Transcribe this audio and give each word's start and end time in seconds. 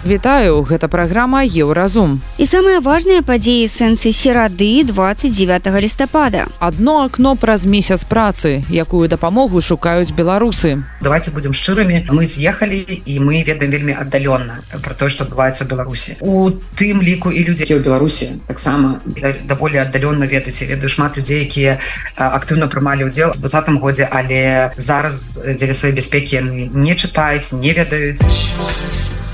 Вітаю, 0.00 0.64
гэта 0.64 0.88
праграма 0.88 1.44
Еўразум. 1.44 2.24
І 2.40 2.48
самыя 2.48 2.80
важныя 2.80 3.20
падзеі 3.20 3.68
сэнсы 3.68 4.16
серады 4.16 4.80
29 4.88 5.68
лістапада. 5.76 6.48
Адно 6.56 7.04
акно 7.04 7.36
праз 7.36 7.68
месяц 7.68 8.08
працы, 8.08 8.64
якую 8.72 9.12
дапамогу 9.12 9.60
шукаюць 9.60 10.16
беларусы. 10.16 10.80
Давайте 11.04 11.30
будем 11.36 11.52
шчырымі. 11.52 12.08
Мы 12.08 12.24
з'ехалі 12.24 12.80
і 12.80 13.20
мы 13.20 13.44
ведаем 13.44 13.68
вельмі 13.68 13.92
аддалённа 13.92 14.64
пра 14.80 14.96
тое, 14.96 15.12
што 15.12 15.28
адбываецца 15.28 15.68
ў 15.68 15.68
Беларусі. 15.68 16.16
У 16.24 16.56
тым 16.80 17.04
ліку 17.04 17.28
і 17.28 17.44
людзі, 17.44 17.68
якія 17.68 17.76
ў 17.76 17.84
Беларусі 17.84 18.40
таксама 18.48 19.04
даволі 19.44 19.84
аддалённа 19.84 20.24
ведаеце, 20.24 20.64
ведаю 20.64 20.88
шмат 20.88 21.20
людзей, 21.20 21.44
якія 21.44 21.76
актыўна 22.16 22.72
прымалі 22.72 23.12
ўдзел 23.12 23.36
у 23.36 23.40
двадцатым 23.44 23.76
годзе, 23.76 24.08
але 24.08 24.72
зараз 24.80 25.44
дзеля 25.44 25.76
сваёй 25.76 25.92
бяспекі 25.92 26.40
яны 26.40 26.72
не 26.72 26.96
чытаюць, 26.96 27.52
не 27.52 27.76
ведаюць. 27.76 28.24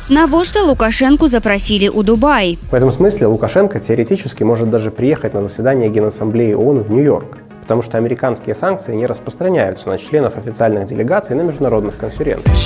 Навошта 0.08 0.62
Лукашенко 0.62 1.26
запросили 1.26 1.88
у 1.88 2.04
Дубай? 2.04 2.60
В 2.70 2.74
этом 2.74 2.92
смысле 2.92 3.26
Лукашенко 3.26 3.80
теоретически 3.80 4.44
может 4.44 4.70
даже 4.70 4.92
приехать 4.92 5.34
на 5.34 5.42
заседание 5.42 5.88
Генассамблеи 5.88 6.52
ООН 6.52 6.84
в 6.84 6.90
Нью-Йорк, 6.92 7.38
потому 7.62 7.82
что 7.82 7.98
американские 7.98 8.54
санкции 8.54 8.94
не 8.94 9.04
распространяются 9.06 9.88
на 9.88 9.98
членов 9.98 10.36
официальных 10.36 10.86
делегаций 10.86 11.34
на 11.34 11.42
международных 11.42 11.96
конференциях. 11.96 12.56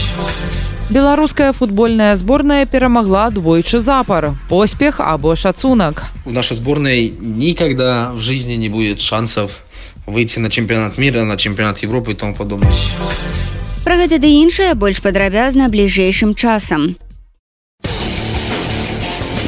Беларуская 0.90 1.54
футбольная 1.54 2.14
сборная 2.16 2.66
перамагла 2.66 3.30
двойчы 3.30 3.78
запар. 3.78 4.34
Поспех 4.50 5.00
або 5.00 5.34
шацунак. 5.34 6.04
У 6.26 6.30
нашей 6.30 6.56
сборной 6.56 7.08
никогда 7.08 8.12
в 8.12 8.18
жизни 8.18 8.52
не 8.54 8.68
будет 8.68 9.00
шансов 9.00 9.60
выйти 10.04 10.40
на 10.40 10.50
чемпионат 10.50 10.98
мира, 10.98 11.22
на 11.22 11.38
чемпионат 11.38 11.78
Европы 11.78 12.12
и 12.12 12.14
тому 12.14 12.34
подобное. 12.34 12.70
Про 13.82 13.96
гэта 13.96 14.18
ды 14.18 14.28
іншае 14.28 14.74
больш 14.74 15.00
падрабязна 15.00 15.70
бліжэйшым 15.70 16.34
часам. 16.34 16.96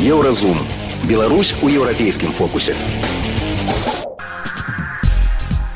Еўразум. 0.02 0.58
Беларусь 1.04 1.54
у 1.62 1.68
еўрапейскім 1.68 2.32
фокусе. 2.32 2.74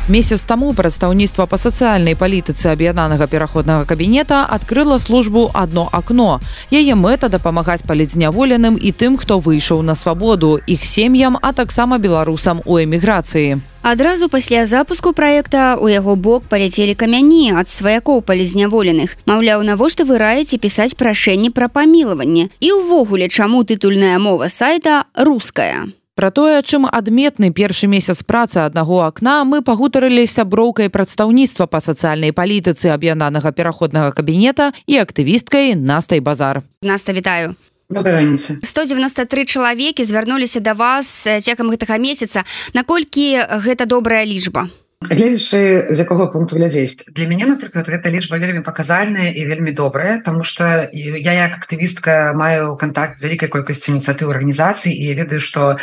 Месяц 0.08 0.44
таму 0.46 0.70
прадстаўніцтва 0.70 1.48
па 1.50 1.58
сацыяльнай 1.58 2.14
палітыцы 2.14 2.70
аб'яднанага 2.70 3.26
пераходнага 3.26 3.82
кабінета 3.90 4.46
адкрыла 4.46 4.98
службу 5.02 5.50
адно 5.50 5.88
акно. 5.90 6.38
Яе 6.70 6.94
мэта 6.94 7.26
дапамагаць 7.26 7.82
паліцняволеным 7.82 8.78
і 8.78 8.92
тым, 8.94 9.18
хто 9.18 9.42
выйшаў 9.42 9.82
на 9.82 9.98
свабоду, 9.98 10.60
іх 10.62 10.86
сем'ям, 10.86 11.38
а 11.42 11.50
таксама 11.50 11.98
беларусам 11.98 12.62
у 12.64 12.78
эміграцыі. 12.78 13.58
Адразу 13.82 14.28
пасля 14.28 14.62
запуску 14.66 15.12
праекта 15.12 15.74
у 15.74 15.90
яго 15.90 16.14
бок 16.14 16.46
паляцелі 16.46 16.94
камяні 16.94 17.58
ад 17.58 17.66
сваякоў 17.66 18.22
палізняволеных. 18.22 19.18
Маўляў, 19.26 19.66
навошта 19.66 20.06
вы 20.06 20.22
раеце 20.22 20.54
пісаць 20.62 20.94
прашэнне 20.94 21.50
пра 21.50 21.66
памілаванне. 21.66 22.46
І 22.62 22.78
ўвогуле, 22.78 23.26
чаму 23.26 23.66
тытульная 23.66 24.22
мова 24.22 24.46
сайта 24.46 25.02
руская. 25.18 25.90
Пра 26.16 26.30
тое, 26.32 26.62
чым 26.64 26.88
адметны 26.88 27.52
першы 27.52 27.84
месяц 27.92 28.24
працы 28.24 28.64
аднаго 28.64 29.04
акна 29.04 29.44
мы 29.44 29.60
пагутарылі 29.60 30.24
сяброўкай 30.24 30.88
прадстаўніцтва 30.88 31.66
па 31.68 31.76
сацыяльнай 31.84 32.32
палітыцы 32.32 32.88
аб'яднанага 32.88 33.52
пераходнага 33.52 34.16
кабінета 34.16 34.72
і 34.88 34.96
актывісткай 35.04 35.76
Настай 35.76 36.24
базар. 36.24 36.64
Наста 36.80 37.12
вітаю. 37.12 37.52
193 37.92 39.44
чалавекі 39.44 40.08
звярнуліся 40.08 40.64
да 40.64 40.72
вас 40.72 41.28
цекам 41.44 41.68
гэтага 41.68 42.00
месяца 42.00 42.48
наколькі 42.72 43.36
гэта 43.62 43.84
добрая 43.84 44.24
лічба 44.24 44.66
гледзячы 45.04 45.94
з 45.94 45.98
якога 46.00 46.32
пункту 46.32 46.56
глядзець 46.56 47.12
для 47.14 47.28
мяне 47.30 47.46
напрыклад 47.46 47.86
гэта 47.86 48.10
лічба 48.10 48.40
вельмі 48.42 48.64
паказальная 48.66 49.30
і 49.30 49.44
вельмі 49.46 49.70
добрая 49.70 50.18
тому 50.24 50.42
что 50.42 50.88
я 50.90 51.32
як 51.46 51.62
актывістка 51.62 52.32
маю 52.34 52.74
контакт 52.74 53.20
з 53.20 53.28
вялікай 53.28 53.52
колькасцю 53.52 53.92
ініцыятыў 53.94 54.34
арганізацый 54.34 54.90
і 54.96 55.04
я 55.06 55.14
ведаю 55.14 55.38
что 55.38 55.78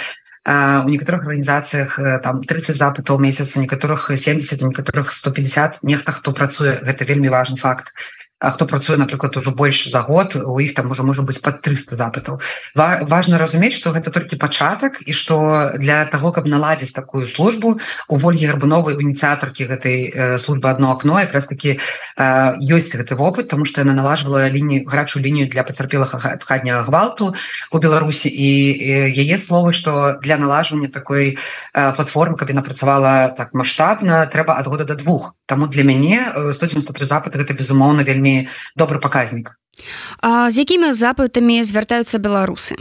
у 0.45 0.89
некаторых 0.89 1.23
арганізацыях 1.23 1.99
там 2.21 2.43
30 2.43 2.75
запытаў 2.75 3.19
месяца 3.19 3.59
некаторых 3.59 4.11
70 4.11 4.61
некаторых 4.61 5.11
150 5.11 5.83
нехта 5.83 6.11
хто 6.11 6.33
працуе 6.33 6.83
гэта 6.83 7.05
вельмі 7.05 7.29
важный 7.29 7.59
факт. 7.59 7.93
А 7.95 8.22
хто 8.51 8.65
працуе 8.65 8.97
напрыклад 8.97 9.37
ужо 9.37 9.51
больш 9.51 9.87
за 9.87 10.01
год 10.01 10.35
у 10.35 10.59
іх 10.59 10.73
там 10.75 10.91
уже 10.91 11.03
можа 11.03 11.23
быць 11.23 11.39
под 11.39 11.61
300 11.61 11.95
запытаў 11.95 12.41
Ва 12.75 12.99
важно 13.07 13.37
разумець 13.37 13.73
что 13.73 13.91
гэта 13.91 14.11
толькі 14.11 14.35
пачатак 14.35 14.99
і 15.05 15.13
что 15.13 15.71
для 15.79 16.05
того 16.05 16.31
каб 16.31 16.47
наладзіць 16.47 16.91
такую 16.91 17.27
службу 17.27 17.79
у 18.09 18.15
ольгі 18.19 18.51
гарбуновай 18.51 18.99
ініцыятаркі 18.99 19.67
гэтай 19.71 19.97
э, 20.11 20.37
службы 20.37 20.69
одно 20.69 20.91
окно 20.91 21.19
якраз 21.19 21.47
таки 21.47 21.79
э, 22.17 22.55
ёсць 22.59 22.95
гэты 22.95 23.15
вопыт 23.15 23.47
тому 23.47 23.65
что 23.65 23.81
яна 23.81 23.93
налажвала 23.93 24.49
лінію 24.49 24.83
гарачую 24.87 25.23
лінію 25.23 25.47
для 25.47 25.63
пацярпелых 25.63 26.11
хатня 26.43 26.81
гвалту 26.83 27.35
у 27.71 27.79
Беларусі 27.79 28.27
і 28.27 28.49
яе 29.07 29.37
словы 29.37 29.71
что 29.71 30.19
для 30.21 30.37
налажвання 30.37 30.89
такой 30.89 31.37
э, 31.73 31.95
платформы 31.95 32.35
каб 32.35 32.49
яна 32.49 32.61
працавала 32.61 33.29
так 33.29 33.53
масштабна 33.53 34.25
трэба 34.27 34.59
ад 34.59 34.67
года 34.67 34.85
до 34.85 34.95
двух 34.95 35.35
Таму 35.45 35.67
для 35.67 35.83
мяне 35.83 36.31
193 36.55 37.05
запыты 37.05 37.37
гэта 37.37 37.53
безумоўна 37.53 38.03
вельмі 38.07 38.32
добры 38.75 38.99
паказнік. 39.03 39.53
З 40.23 40.53
якімі 40.53 40.93
запытамі 40.93 41.63
звяртаюцца 41.65 42.21
беларусы? 42.21 42.77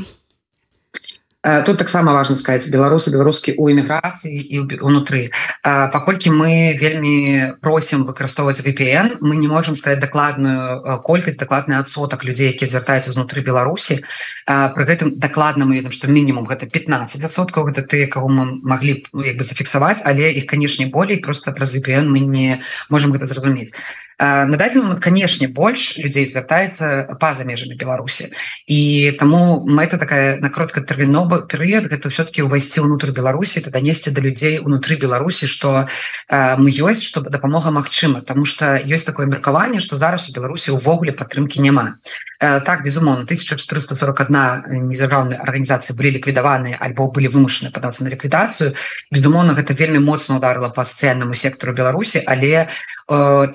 Тут 1.67 1.79
таксама 1.79 2.13
важно 2.13 2.37
сказать 2.37 2.71
беларусы 2.71 3.11
беларускі 3.11 3.59
у 3.59 3.67
эміграцыі 3.67 4.39
і 4.39 4.79
унутры. 4.79 5.35
Паколькі 5.67 6.31
мы 6.31 6.79
вельмі 6.79 7.59
просім 7.59 8.07
выкарыстоўваць 8.07 8.63
VPN 8.63 9.19
мы 9.19 9.35
не 9.35 9.49
можем 9.51 9.75
сказать 9.75 9.99
дакладную 9.99 11.03
колькасць 11.03 11.43
дакладны 11.43 11.75
адсотак 11.83 12.23
людзей 12.23 12.55
які 12.55 12.71
звяртаюцца 12.71 13.11
знутры 13.11 13.43
беларусі. 13.43 13.99
При 14.47 14.85
гэтым 14.87 15.19
дакладна 15.19 15.67
мы 15.67 15.83
ведам 15.83 15.91
что 15.91 16.07
мінімум 16.07 16.47
гэта 16.47 16.71
15соткаў 16.71 17.75
гэта 17.75 17.83
ты 17.83 18.07
кого 18.07 18.29
мы 18.29 18.63
могли 18.63 19.03
бы 19.11 19.43
зафіксаваць 19.43 20.07
але 20.07 20.31
іх 20.31 20.47
канешне 20.47 20.87
болей 20.87 21.19
просто 21.19 21.51
праз 21.51 21.75
VPN 21.75 22.07
мы 22.07 22.23
не 22.23 22.63
можем 22.89 23.11
гэта 23.11 23.27
зразумець 23.27 23.75
на 24.23 24.57
дадзены 24.57 24.85
момент 24.85 25.03
канешне 25.03 25.49
больш 25.49 25.99
людзей 25.99 26.27
звяртаецца 26.31 27.19
па-за 27.19 27.43
межамі 27.43 27.75
беларусі 27.75 28.31
і 28.71 29.11
таму 29.19 29.67
мэта 29.67 29.99
такая 29.99 30.39
на 30.39 30.47
короткатэрмінова 30.47 31.51
перыяд 31.51 31.91
гэта 31.91 32.07
все-таки 32.15 32.47
увайсці 32.47 32.87
ўнутр 32.87 33.11
беларусі 33.11 33.67
то 33.67 33.75
данесці 33.75 34.15
да 34.15 34.23
людзей 34.23 34.63
унутры 34.63 34.95
беларусі 34.95 35.51
что 35.51 35.91
мы 36.31 36.71
ёсць 36.71 37.03
чтобы 37.03 37.35
дапамога 37.35 37.75
Мачыма 37.75 38.23
тому 38.23 38.45
что 38.45 38.79
ёсць 38.79 39.03
такое 39.03 39.27
меркаванне 39.27 39.83
что 39.83 39.99
зараз 39.99 40.31
у 40.31 40.35
беларусі 40.39 40.79
увогуле 40.79 41.11
падтрымки 41.11 41.59
няма 41.59 41.99
так 42.39 42.87
безумоўно 42.87 43.27
1441 43.27 44.87
недзяржаўнай 44.87 45.43
арганізацыі 45.43 45.99
былі 45.99 46.23
ліквідаваныя 46.23 46.79
альбо 46.79 47.11
былі 47.11 47.27
вымушаны 47.27 47.75
падацца 47.75 48.07
на 48.07 48.15
ліквідацыю 48.15 48.79
безумоўно 49.11 49.59
гэта 49.59 49.75
вельмі 49.75 49.99
моцна 49.99 50.39
ударыла 50.39 50.71
по 50.71 50.87
сацыяльнаму 50.87 51.35
сектору 51.35 51.75
беларусі 51.75 52.23
але 52.23 52.71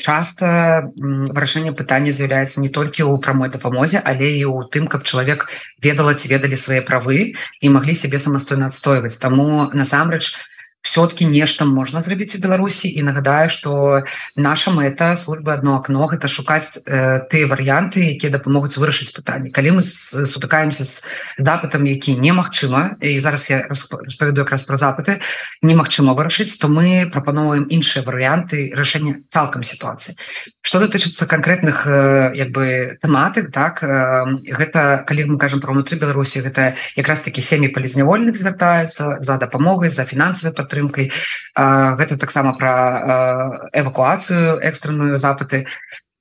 часто 0.03 0.56
вырашэнне 0.97 1.71
пытання 1.77 2.11
з'яўляецца 2.15 2.61
не 2.65 2.69
толькі 2.69 3.05
ў 3.05 3.21
прамой 3.23 3.49
дапамозе 3.53 4.01
але 4.03 4.27
і 4.33 4.43
ў 4.45 4.69
тым 4.73 4.89
каб 4.91 5.07
чалавек 5.07 5.47
ведала 5.83 6.13
ці 6.17 6.31
ведалі 6.33 6.57
свае 6.57 6.81
правы 6.81 7.33
і 7.61 7.73
маглі 7.77 7.95
сябе 7.95 8.19
самастойна 8.19 8.71
адстойваць. 8.73 9.17
Таму 9.21 9.69
насамрэч 9.73 10.25
у 10.33 10.56
все-таки 10.81 11.25
нешта 11.25 11.65
можна 11.65 12.01
зрабіць 12.01 12.35
у 12.35 12.39
Беларусі 12.39 12.87
і 12.87 13.03
нагадаю 13.03 13.49
что 13.49 14.03
наша 14.35 14.71
мэта 14.71 15.15
службы 15.17 15.51
одно 15.51 15.75
окно 15.75 16.07
гэта 16.07 16.27
шукаць 16.27 16.79
э, 16.85 17.27
тыя 17.27 17.45
варианты 17.49 18.15
якія 18.15 18.31
дапамогуць 18.31 18.77
вырашыць 18.77 19.11
пытанне 19.11 19.51
калі 19.51 19.77
мы 19.77 19.81
сутыкаемся 19.83 20.87
з 20.87 21.03
запытам 21.43 21.83
які 21.83 22.15
немагчыма 22.15 22.95
і 23.01 23.19
зараз 23.19 23.49
я 23.49 23.67
распавяду 23.67 24.47
якраз 24.47 24.63
про 24.63 24.77
запыты 24.77 25.19
немагчыма 25.61 26.15
вырашыць 26.15 26.55
то 26.55 26.71
мы 26.71 27.09
прапановваем 27.11 27.67
іншыя 27.67 28.05
варианты 28.07 28.71
рашэння 28.71 29.27
цалкам 29.27 29.63
сітуацыі 29.67 30.15
что 30.61 30.79
датычыцца 30.79 31.27
конкретных 31.27 31.83
э, 31.87 32.31
як 32.35 32.55
бы 32.55 32.95
тэматык 33.03 33.51
так 33.51 33.83
э, 33.83 34.39
гэта 34.55 35.03
калі 35.03 35.35
мы 35.35 35.37
кажам 35.37 35.59
про 35.59 35.75
унутры 35.75 35.99
Беларусі 35.99 36.39
гэта 36.47 36.79
якраз 36.95 37.27
таки 37.27 37.41
сем'і 37.41 37.75
палізнявольных 37.75 38.39
звяртаюцца 38.39 39.19
за 39.19 39.37
дапамогай 39.37 39.89
за 39.89 40.05
фінансавай 40.07 40.55
падтрымки 40.55 40.66
падтрымкай. 40.67 41.11
Гэта 41.55 42.19
таксама 42.19 42.51
пра 42.59 43.71
эвакуацыю 43.71 44.59
экстранную 44.59 45.15
запыты. 45.17 45.65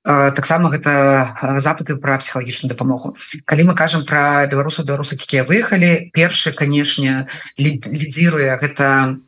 Таксама 0.07 0.71
гэта 0.71 1.59
запыты 1.59 1.99
пра 1.99 2.15
псіхалагічную 2.23 2.71
дапамогу. 2.71 3.19
Калі 3.43 3.67
мы 3.67 3.73
кажам 3.75 4.07
пра 4.07 4.47
беларусу 4.47 4.87
беларусак 4.87 5.27
якія 5.27 5.43
выехалі 5.43 6.07
першы 6.15 6.55
канешне 6.55 7.27
лідзіруе 7.59 8.55
гэта 8.63 9.19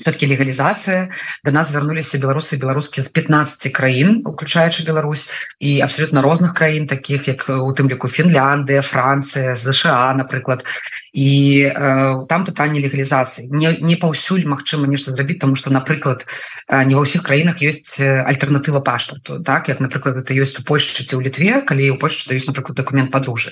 все-таки 0.00 0.26
легалізацыя. 0.26 1.10
До 1.44 1.52
нас 1.52 1.70
звярнуліся 1.70 2.18
беларусы 2.18 2.56
беларускі 2.56 3.02
з 3.02 3.12
15 3.12 3.72
краін 3.72 4.22
уключаючы 4.24 4.84
Беларусь 4.84 5.28
і 5.60 5.80
абсолютно 5.80 6.22
розных 6.22 6.54
краін 6.54 6.86
таких 6.86 7.28
як 7.28 7.44
у 7.48 7.68
тым 7.76 7.90
ліку 7.92 8.08
Фінляндыя 8.08 8.80
Францыя 8.80 9.54
ЗША 9.54 10.14
напрыклад 10.16 10.64
і 11.12 11.62
э, 11.66 12.26
там 12.28 12.44
пытанне 12.44 12.80
легалізацыі. 12.80 13.50
Не, 13.50 13.76
не 13.80 13.96
паўсюль 13.96 14.46
Мачыма 14.46 14.86
нешта 14.86 15.10
зрабіць 15.10 15.40
тому 15.40 15.56
что 15.56 15.70
напрыклад 15.70 16.26
не 16.70 16.94
ва 16.94 17.02
ўсіх 17.02 17.26
краінах 17.26 17.58
ёсць 17.62 17.98
альтэрнатыва 17.98 18.80
пашпарту 18.80 19.42
так? 19.42 19.68
Як 19.68 19.80
напрыклад 19.80 20.16
это 20.22 20.34
ёсць 20.34 20.58
у 20.58 20.62
Польшчы 20.62 21.02
ці 21.02 21.18
ў 21.18 21.26
літве 21.26 21.66
калі 21.66 21.90
у 21.90 21.98
Польшчы 21.98 22.30
ёсць 22.34 22.46
напрыклад 22.46 22.76
документ 22.76 23.10
подружжа 23.10 23.50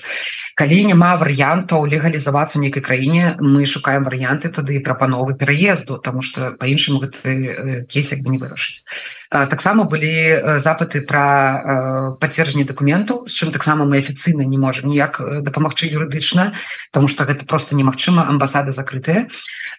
калі 0.59 0.91
няма 0.91 1.15
варыянтаў 1.15 1.87
легалізавацца 1.87 2.59
ў 2.59 2.67
нейкай 2.67 2.83
краіне 2.83 3.35
мы 3.39 3.63
шукаем 3.63 4.03
варыянты 4.03 4.51
тады 4.51 4.79
прапановы 4.83 5.35
пераезду 5.35 5.95
тому 5.99 6.21
что 6.21 6.51
по-іншаму 6.59 6.99
гэты 6.99 7.87
кейс 7.87 8.11
як 8.11 8.23
бы 8.23 8.31
не 8.31 8.39
вырашыць. 8.39 8.83
Таксама 9.31 9.83
былі 9.87 10.59
запыты 10.59 11.01
про 11.07 12.15
пацверджанне 12.19 12.67
документаў 12.67 13.27
з 13.27 13.33
чым 13.35 13.51
таксама 13.55 13.87
мы 13.87 14.03
афіцыйна 14.03 14.43
не 14.43 14.57
можем 14.57 14.91
ніяк 14.91 15.19
дапамагчы 15.43 15.87
юрыдычна 15.87 16.51
тому 16.91 17.07
что 17.07 17.23
гэта 17.23 17.45
просто 17.49 17.75
немагчыма 17.75 18.29
амбасады 18.29 18.71
закрытыя. 18.71 19.27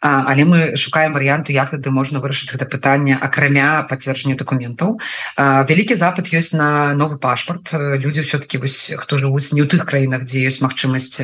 Але 0.02 0.44
мы 0.44 0.76
шукаем 0.76 1.12
варианты 1.12 1.52
як 1.52 1.70
тады 1.70 1.90
можна 1.94 2.20
вырашыць 2.20 2.50
гэта 2.50 2.66
пытанне 2.66 3.14
акрамя 3.14 3.86
пацверджання 3.88 4.34
документаў 4.34 4.98
вялікі 5.38 5.94
запад 5.94 6.32
ёсць 6.34 6.52
на 6.56 6.94
новы 6.98 7.18
пашпарт. 7.18 7.70
Люди 7.72 8.20
все-таки 8.20 8.58
вось 8.58 8.92
хто 8.96 9.18
жывуць 9.18 9.52
не 9.52 9.62
ў 9.62 9.68
тых 9.70 9.86
краінах 9.86 10.26
дзе 10.26 10.48
ёсць 10.50 10.64
магчымасць 10.64 11.20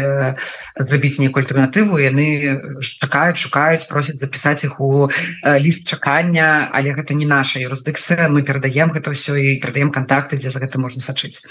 зрабіць 0.79 1.19
нейкую 1.19 1.43
альтэрнатыву 1.43 1.99
яны 1.99 2.61
чакаюць 2.81 3.41
шукаюць 3.43 3.89
просяць 3.91 4.21
запісаць 4.23 4.63
іх 4.65 4.79
у 4.81 5.09
ліст 5.43 5.89
чакання 5.89 6.71
але 6.73 6.95
гэта 6.95 7.19
не 7.19 7.27
наша 7.27 7.59
юрысдыкцыя. 7.59 8.29
Мы 8.29 8.47
перадаем 8.47 8.95
гэта 8.95 9.11
ўсё 9.11 9.35
і 9.35 9.59
перадаем 9.59 9.91
контакты 9.91 10.37
дзе 10.37 10.55
за 10.55 10.61
гэта 10.61 10.79
можна 10.79 11.01
сачыць 11.01 11.43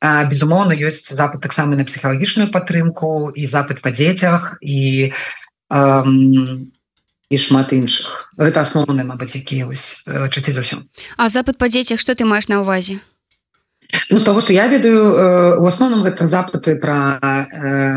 безумоўна 0.00 0.72
ёсць 0.72 1.12
запад 1.12 1.40
таксама 1.44 1.76
на 1.76 1.84
псіхалагічную 1.84 2.48
падтрымку 2.50 3.30
і 3.36 3.46
запад 3.46 3.84
па 3.84 3.92
дзецях 3.92 4.56
і 4.64 5.12
эм, 5.70 6.72
і 7.30 7.36
шмат 7.38 7.72
іншых. 7.72 8.32
Гэта 8.40 8.66
асноўныя 8.66 9.06
Мабыць 9.06 9.36
якія 9.36 9.68
вось 9.68 10.02
чаці 10.08 10.50
за 10.50 10.64
ўсё. 10.64 10.82
А 11.16 11.28
запад 11.28 11.60
па 11.60 11.68
дзецях 11.68 12.00
што 12.00 12.16
ты 12.16 12.24
маеш 12.24 12.48
на 12.48 12.64
ўвазе? 12.64 12.98
Ну, 14.10 14.18
з 14.18 14.24
того 14.24 14.40
что 14.40 14.52
я 14.52 14.66
ведаю 14.66 15.62
у 15.62 15.66
асноўным 15.66 16.02
гэта 16.02 16.26
запыты 16.26 16.76
про 16.76 17.20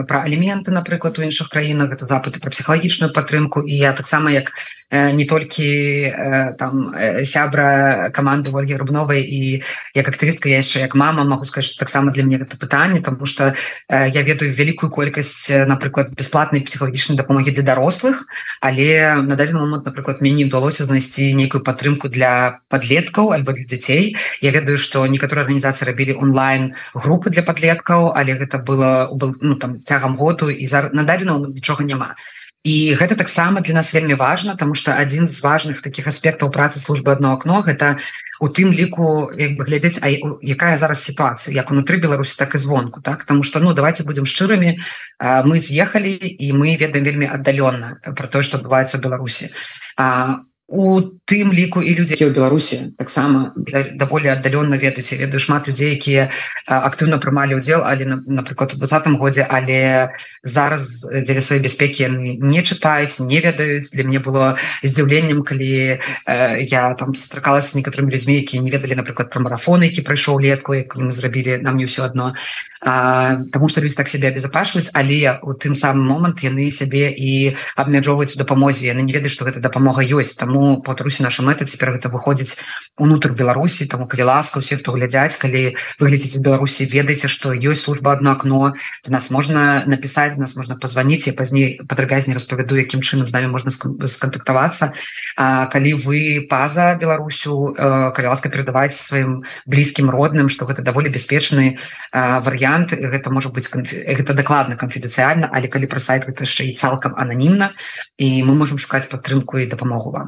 про 0.08 0.24
аліменты 0.24 0.72
напрыклад 0.72 1.20
у 1.20 1.24
іншых 1.24 1.50
краінах 1.50 1.92
это 1.92 2.08
запыты 2.08 2.40
про 2.40 2.52
псіхалагічную 2.52 3.12
падтрымку. 3.14 3.62
І 3.62 3.76
я 3.78 3.94
таксама 3.94 4.32
як 4.32 4.52
не 4.94 5.26
толькі 5.26 6.14
там 6.60 6.94
сябра 7.26 8.10
каманды 8.14 8.54
ольги 8.54 8.78
рубновай 8.78 9.26
і 9.26 9.64
як 9.98 10.08
актывістка 10.08 10.50
яшчэ 10.54 10.86
як 10.86 10.94
мама 10.94 11.24
могу 11.24 11.46
сказать 11.46 11.76
таксама 11.80 12.12
для 12.12 12.24
мне 12.24 12.38
гэта 12.38 12.58
пытанне 12.58 13.02
тому 13.02 13.26
что 13.26 13.54
я 13.90 14.22
ведаю 14.22 14.54
вялікую 14.54 14.92
колькасць 14.92 15.50
напрыклад 15.50 16.14
бесплатнай 16.14 16.62
псіхалагічнай 16.62 17.18
дапамогі 17.18 17.52
для 17.52 17.64
дарослых 17.64 18.22
але 18.62 19.18
на 19.18 19.36
дадзены 19.36 19.66
момант 19.66 19.86
напрыклад 19.86 20.22
мне 20.22 20.32
не 20.32 20.46
удалося 20.46 20.86
знайсці 20.86 21.34
нейкую 21.34 21.64
падтрымку 21.64 22.08
для 22.08 22.62
подлеткаў 22.70 23.34
альбо 23.34 23.54
для 23.54 23.66
дзяцей. 23.66 24.16
Я 24.42 24.52
ведаю 24.52 24.78
что 24.78 25.06
некаторыя 25.08 25.46
арганізацыі 25.50 25.90
рабілі 25.90 26.22
онлайн 26.22 26.74
групы 26.94 27.34
для 27.34 27.42
подлеткаў 27.42 28.14
але 28.14 28.38
гэта 28.38 28.62
было 28.62 29.10
ну, 29.42 29.56
там 29.56 29.82
цягам 29.94 30.18
году 30.18 30.50
і 30.50 30.68
зараз 30.68 30.94
на 30.94 31.04
дадзеного 31.06 31.54
нічога 31.54 31.86
няма. 31.86 32.16
І 32.64 32.96
гэта 32.96 33.20
таксама 33.20 33.62
для 33.62 33.74
нас 33.74 33.94
вельмі 33.94 34.16
важно 34.16 34.56
тому 34.56 34.74
что 34.74 34.96
один 34.96 35.28
з 35.28 35.44
важных 35.44 35.82
таких 35.84 36.08
аспектаў 36.08 36.50
працы 36.50 36.80
службы 36.80 37.12
одно 37.12 37.34
окно 37.34 37.60
гэта 37.60 38.00
у 38.40 38.48
тым 38.48 38.72
ліку 38.72 39.36
як 39.36 39.60
бы 39.60 39.68
глядзець 39.68 40.00
А 40.02 40.08
якая 40.42 40.78
зараз 40.78 41.04
сітуацыя 41.04 41.54
як 41.54 41.72
унутры 41.72 42.00
Беларусі 42.00 42.40
так 42.40 42.56
і 42.56 42.58
звонку 42.58 43.02
так? 43.02 43.26
Тому 43.26 43.44
что 43.44 43.60
ну 43.60 43.74
давайте 43.74 44.04
будем 44.04 44.24
шчырымі 44.24 44.80
мы 45.20 45.60
з'ехалі 45.60 46.16
і 46.16 46.54
мы 46.54 46.80
ведаем 46.80 47.04
вельмі 47.04 47.28
аддалённа 47.28 48.00
про 48.16 48.28
тое 48.28 48.44
что 48.44 48.58
адбываецца 48.58 48.98
в 48.98 49.04
Беларусі. 49.04 49.52
А 50.00 50.48
у 50.74 51.14
тым 51.30 51.54
ліку 51.54 51.86
і 51.86 51.94
людзі 51.94 52.18
ў 52.18 52.34
беларусі 52.34 52.98
таксама 52.98 53.54
даволі 53.94 54.34
аддалённа 54.34 54.76
ведаць 54.82 55.14
ведаю 55.14 55.38
шмат 55.38 55.70
людзей 55.70 55.94
якія 55.94 56.34
актыўна 56.66 57.22
прымалі 57.22 57.62
ўдзел 57.62 57.86
але 57.86 58.10
напрыклад 58.10 58.74
у 58.74 58.82
двадцатым 58.82 59.22
годзе 59.22 59.46
але 59.46 60.10
зараз 60.42 61.06
дзеля 61.14 61.46
сваёй 61.46 61.62
бяспекі 61.62 62.10
яны 62.10 62.34
не 62.42 62.66
чытаюць 62.66 63.22
не 63.22 63.38
ведаюць. 63.38 63.94
Для 63.94 64.04
мне 64.04 64.18
было 64.18 64.58
здзіўленнем 64.82 65.46
калі 65.46 66.02
э, 66.02 66.66
я 66.66 66.98
там 66.98 67.14
сустракалася 67.14 67.78
з 67.78 67.86
некаторымі 67.86 68.10
людзьмі 68.10 68.42
якія 68.42 68.66
не 68.66 68.74
ведалі 68.74 68.98
напрыклад 68.98 69.30
пра 69.30 69.46
марафон 69.46 69.86
які 69.86 70.02
прайшоў 70.02 70.42
летку 70.42 70.74
як 70.74 70.98
мы 70.98 71.14
зрабілі 71.14 71.62
нам 71.62 71.78
не 71.78 71.86
ўсё 71.86 72.10
адно. 72.10 72.34
Таму 72.82 73.70
што 73.70 73.86
людзі 73.86 74.02
так 74.02 74.10
сябе 74.10 74.34
абезапашваюць 74.34 74.90
але 74.98 75.38
у 75.46 75.54
тым 75.54 75.78
самым 75.78 76.10
момант 76.10 76.42
яны 76.42 76.74
сябе 76.74 77.14
і 77.14 77.54
абмяджоўваюць 77.78 78.36
дапамозе. 78.42 78.90
Яны 78.90 79.06
не 79.06 79.14
ведаюць 79.14 79.38
што 79.38 79.46
гэта 79.46 79.62
дапамога 79.62 80.02
ёсць. 80.02 80.36
Таму 80.36 80.63
паўтаруся 80.86 81.24
наша 81.24 81.46
мэта 81.46 81.66
цяпер 81.66 81.94
гэта 81.96 82.10
выходзіць 82.14 82.58
унутр 82.98 83.34
Беларусі 83.38 83.88
таму 83.92 84.08
калі 84.08 84.28
ласка 84.32 84.60
усе 84.64 84.78
хто 84.80 84.96
глядзяць 84.96 85.38
калі 85.38 85.76
выглядзіце 86.00 86.42
Беларусі 86.42 86.90
ведаеце 86.90 87.28
што 87.28 87.54
ёсць 87.54 87.86
служба 87.86 88.18
одно 88.18 88.34
акно 88.34 88.74
нас 89.08 89.30
можна 89.30 89.84
напісаць 89.86 90.38
нас 90.42 90.56
можна 90.56 90.80
пазваніць 90.80 91.28
я 91.28 91.34
пазней 91.34 91.80
падрабязней 91.88 92.34
распавяду 92.40 92.80
якім 92.80 93.06
чынам 93.06 93.28
з 93.28 93.34
нами 93.38 93.52
можна 93.54 93.72
скантактавацца 93.72 94.94
калі 95.38 95.94
вы 96.08 96.48
паза 96.50 96.96
Беларусю 96.96 97.76
калі 97.78 98.28
ласка 98.34 98.50
перадаваць 98.50 98.98
сваім 98.98 99.44
блізкім 99.68 100.10
родным 100.10 100.50
што 100.50 100.66
гэта 100.66 100.82
даволі 100.82 101.14
бяспечны 101.14 101.78
варыянт 102.14 102.64
варыянт 102.64 102.94
гэта 102.94 103.34
можа 103.34 103.50
быць 103.50 103.70
гэта 103.70 104.34
дакладна 104.34 104.78
канфідэнцыяльна 104.80 105.50
але 105.52 105.68
калі 105.68 105.92
пра 105.92 106.00
сайт 106.00 106.30
гэта 106.30 106.48
яшчэ 106.48 106.72
і 106.72 106.76
цалкам 106.80 107.18
ананімна 107.18 107.74
і 108.18 108.44
мы 108.44 108.56
можемм 108.56 108.78
шукаць 108.78 109.10
падтрымку 109.10 109.58
і 109.60 109.70
дапамогу 109.70 110.12
вам 110.12 110.28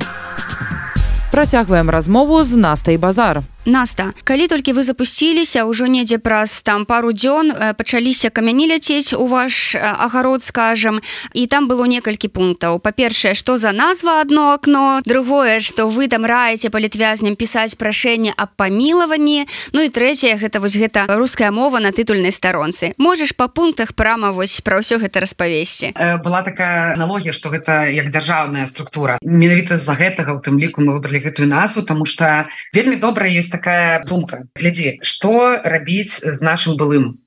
працягваем 1.31 1.89
размову 1.89 2.43
з 2.43 2.57
настай 2.57 2.97
базар 2.97 3.43
Наста. 3.65 4.13
Калі 4.23 4.45
толькі 4.45 4.77
вы 4.77 4.85
запусціліся 4.85 5.65
ўжо 5.65 5.89
недзе 5.89 6.21
праз 6.21 6.61
там 6.61 6.85
пару 6.85 7.09
дзён 7.09 7.73
пачаліся 7.73 8.29
камяні 8.29 8.69
ляцець 8.69 9.17
у 9.17 9.25
ваш 9.25 9.73
агарод 9.73 10.45
скажем 10.45 11.01
і 11.33 11.49
там 11.49 11.65
было 11.65 11.89
некалькі 11.89 12.29
пунктаў. 12.29 12.77
Па-першае 12.77 13.33
што 13.33 13.57
за 13.57 13.73
назва 13.73 14.21
одно 14.21 14.53
окно 14.53 15.01
другое 15.01 15.65
что 15.65 15.89
вы 15.89 16.05
там 16.05 16.29
раеце 16.29 16.69
палітвязням 16.69 17.33
пісаць 17.33 17.73
прашэнне 17.73 18.37
аб 18.37 18.53
памілаванні 18.53 19.49
Ну 19.73 19.81
і 19.81 19.89
трэцяе 19.89 20.37
гэта 20.37 20.61
вось 20.61 20.77
гэта 20.77 21.09
руская 21.09 21.49
мова 21.49 21.81
на 21.81 21.89
тытульнай 21.89 22.29
старонцы. 22.29 22.93
Можаш 23.01 23.33
па 23.33 23.49
пунктах 23.49 23.97
прама 23.97 24.29
вось 24.29 24.61
пра 24.61 24.77
ўсё 24.77 25.01
гэта 25.01 25.25
распавесці. 25.25 25.97
Была 26.21 26.45
такая 26.45 26.93
аналогія 26.93 27.33
что 27.33 27.49
гэта 27.49 27.89
як 27.89 28.13
дзяржаўная 28.13 28.69
структура. 28.69 29.17
Менавіта 29.25 29.81
з-за 29.81 29.97
гэтага 29.97 30.37
у 30.37 30.39
тым 30.45 30.61
ліку 30.61 30.85
мы 30.85 31.01
выбралі 31.01 31.25
гэтую 31.25 31.49
назву 31.49 31.81
тому 31.81 32.05
что 32.05 32.45
вельмі 32.69 33.01
добра 33.01 33.25
есть 33.25 33.54
такая 33.55 34.03
думка. 34.03 34.43
Глядзі 34.59 34.99
что 35.01 35.61
рабіць 35.63 36.19
з 36.19 36.39
нашим 36.43 36.75
былым? 36.75 37.21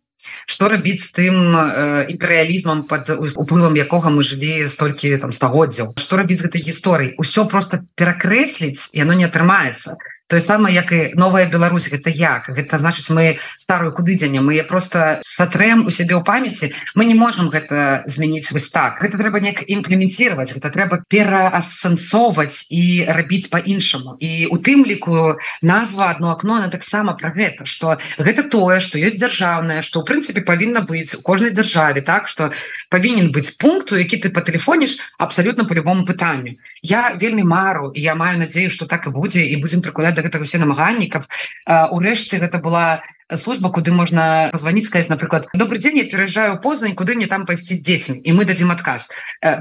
Что 0.45 0.69
рабіць 0.69 1.01
з 1.01 1.11
тым 1.17 1.35
э, 1.57 2.13
імперыялізмам 2.13 2.85
под 2.91 3.09
уплывам 3.17 3.81
якога 3.81 4.13
мы 4.13 4.27
жылі 4.27 4.69
столькі 4.69 5.17
там 5.25 5.33
стагоддзяў? 5.33 5.97
Что 5.97 6.21
рабіць 6.21 6.43
гэтай 6.45 6.61
гісторыі 6.61 7.17
ўсё 7.17 7.49
просто 7.49 7.81
перакрэсліць 7.97 8.93
яно 8.93 9.17
не 9.17 9.25
атрымаецца. 9.25 9.97
то 9.97 10.18
тое 10.29 10.41
самае 10.41 10.75
як 10.77 10.93
і 10.93 11.17
новая 11.17 11.49
Беларусь 11.49 11.89
гэта 11.89 12.13
як? 12.13 12.53
Гэта 12.53 12.79
значыць 12.79 13.09
мы 13.11 13.41
старую 13.57 13.93
куды 13.97 14.15
дзеня 14.15 14.45
мы 14.45 14.61
просто 14.63 15.21
сатрэм 15.25 15.89
у 15.89 15.91
сябе 15.91 16.21
ў 16.21 16.23
памяці? 16.23 16.73
Мы 16.95 17.09
не 17.09 17.17
можем 17.17 17.49
гэта 17.49 18.05
змяніць 18.07 18.53
вось 18.53 18.69
так. 18.69 19.01
Гэта 19.01 19.17
трэба 19.17 19.41
неяк 19.41 19.65
імплементировать 19.65 20.53
это 20.53 20.69
трэба 20.69 21.01
пераасэнсоўваць 21.09 22.69
і 22.69 23.09
рабіць 23.09 23.49
по-іншаму 23.49 24.21
і 24.21 24.53
у 24.53 24.57
тым 24.61 24.85
ліку 24.85 25.41
назва 25.63 26.13
одно 26.13 26.37
окно 26.37 26.61
она 26.61 26.69
таксама 26.69 27.17
про 27.17 27.33
гэта 27.33 27.65
что 27.65 27.97
гэта 28.19 28.45
тое 28.45 28.81
что 28.81 28.99
есть 28.99 29.17
дзяржаўная 29.17 29.81
что 29.81 30.01
у 30.01 30.05
прынцыпе 30.05 30.45
павінна 30.45 30.85
быць 30.85 31.17
у 31.17 31.23
кожнай 31.25 31.51
дзяржаве 31.51 32.05
так? 32.05 32.29
Что 32.29 32.53
павінен 32.89 33.33
быць 33.33 33.57
пункту 33.61 33.97
які 33.97 34.17
ты 34.25 34.31
патэлефоніш 34.31 34.99
абсолютно 35.19 35.65
по 35.65 35.75
любому 35.75 36.05
пытанню 36.05 36.57
я 36.83 37.13
вельмі 37.15 37.45
мару 37.45 37.93
я 37.95 38.15
маю 38.15 38.39
надею 38.39 38.71
что 38.71 38.87
так 38.87 39.07
і 39.07 39.11
будзе 39.11 39.45
і 39.45 39.57
будем 39.61 39.81
прыкладаць 39.85 40.17
да 40.17 40.25
гэтага 40.25 40.49
усе 40.49 40.59
намаганні 40.59 41.09
каб 41.13 41.29
урэшце 41.69 42.41
гэта 42.41 42.59
была 42.59 43.05
служба 43.37 43.69
куды 43.69 43.93
можна 43.93 44.49
позвоніць 44.53 44.87
сказать 44.87 45.11
напрыклад 45.11 45.49
добрый 45.53 45.79
день 45.79 45.99
я 45.99 46.05
пераязджаю 46.05 46.61
познань 46.61 46.95
куды 46.95 47.15
мне 47.15 47.27
там 47.27 47.45
пайсці 47.45 47.77
з 47.77 47.85
дзецьмі? 47.85 48.21
І 48.25 48.33
мы 48.33 48.45
дадзім 48.45 48.73
адказ. 48.73 49.13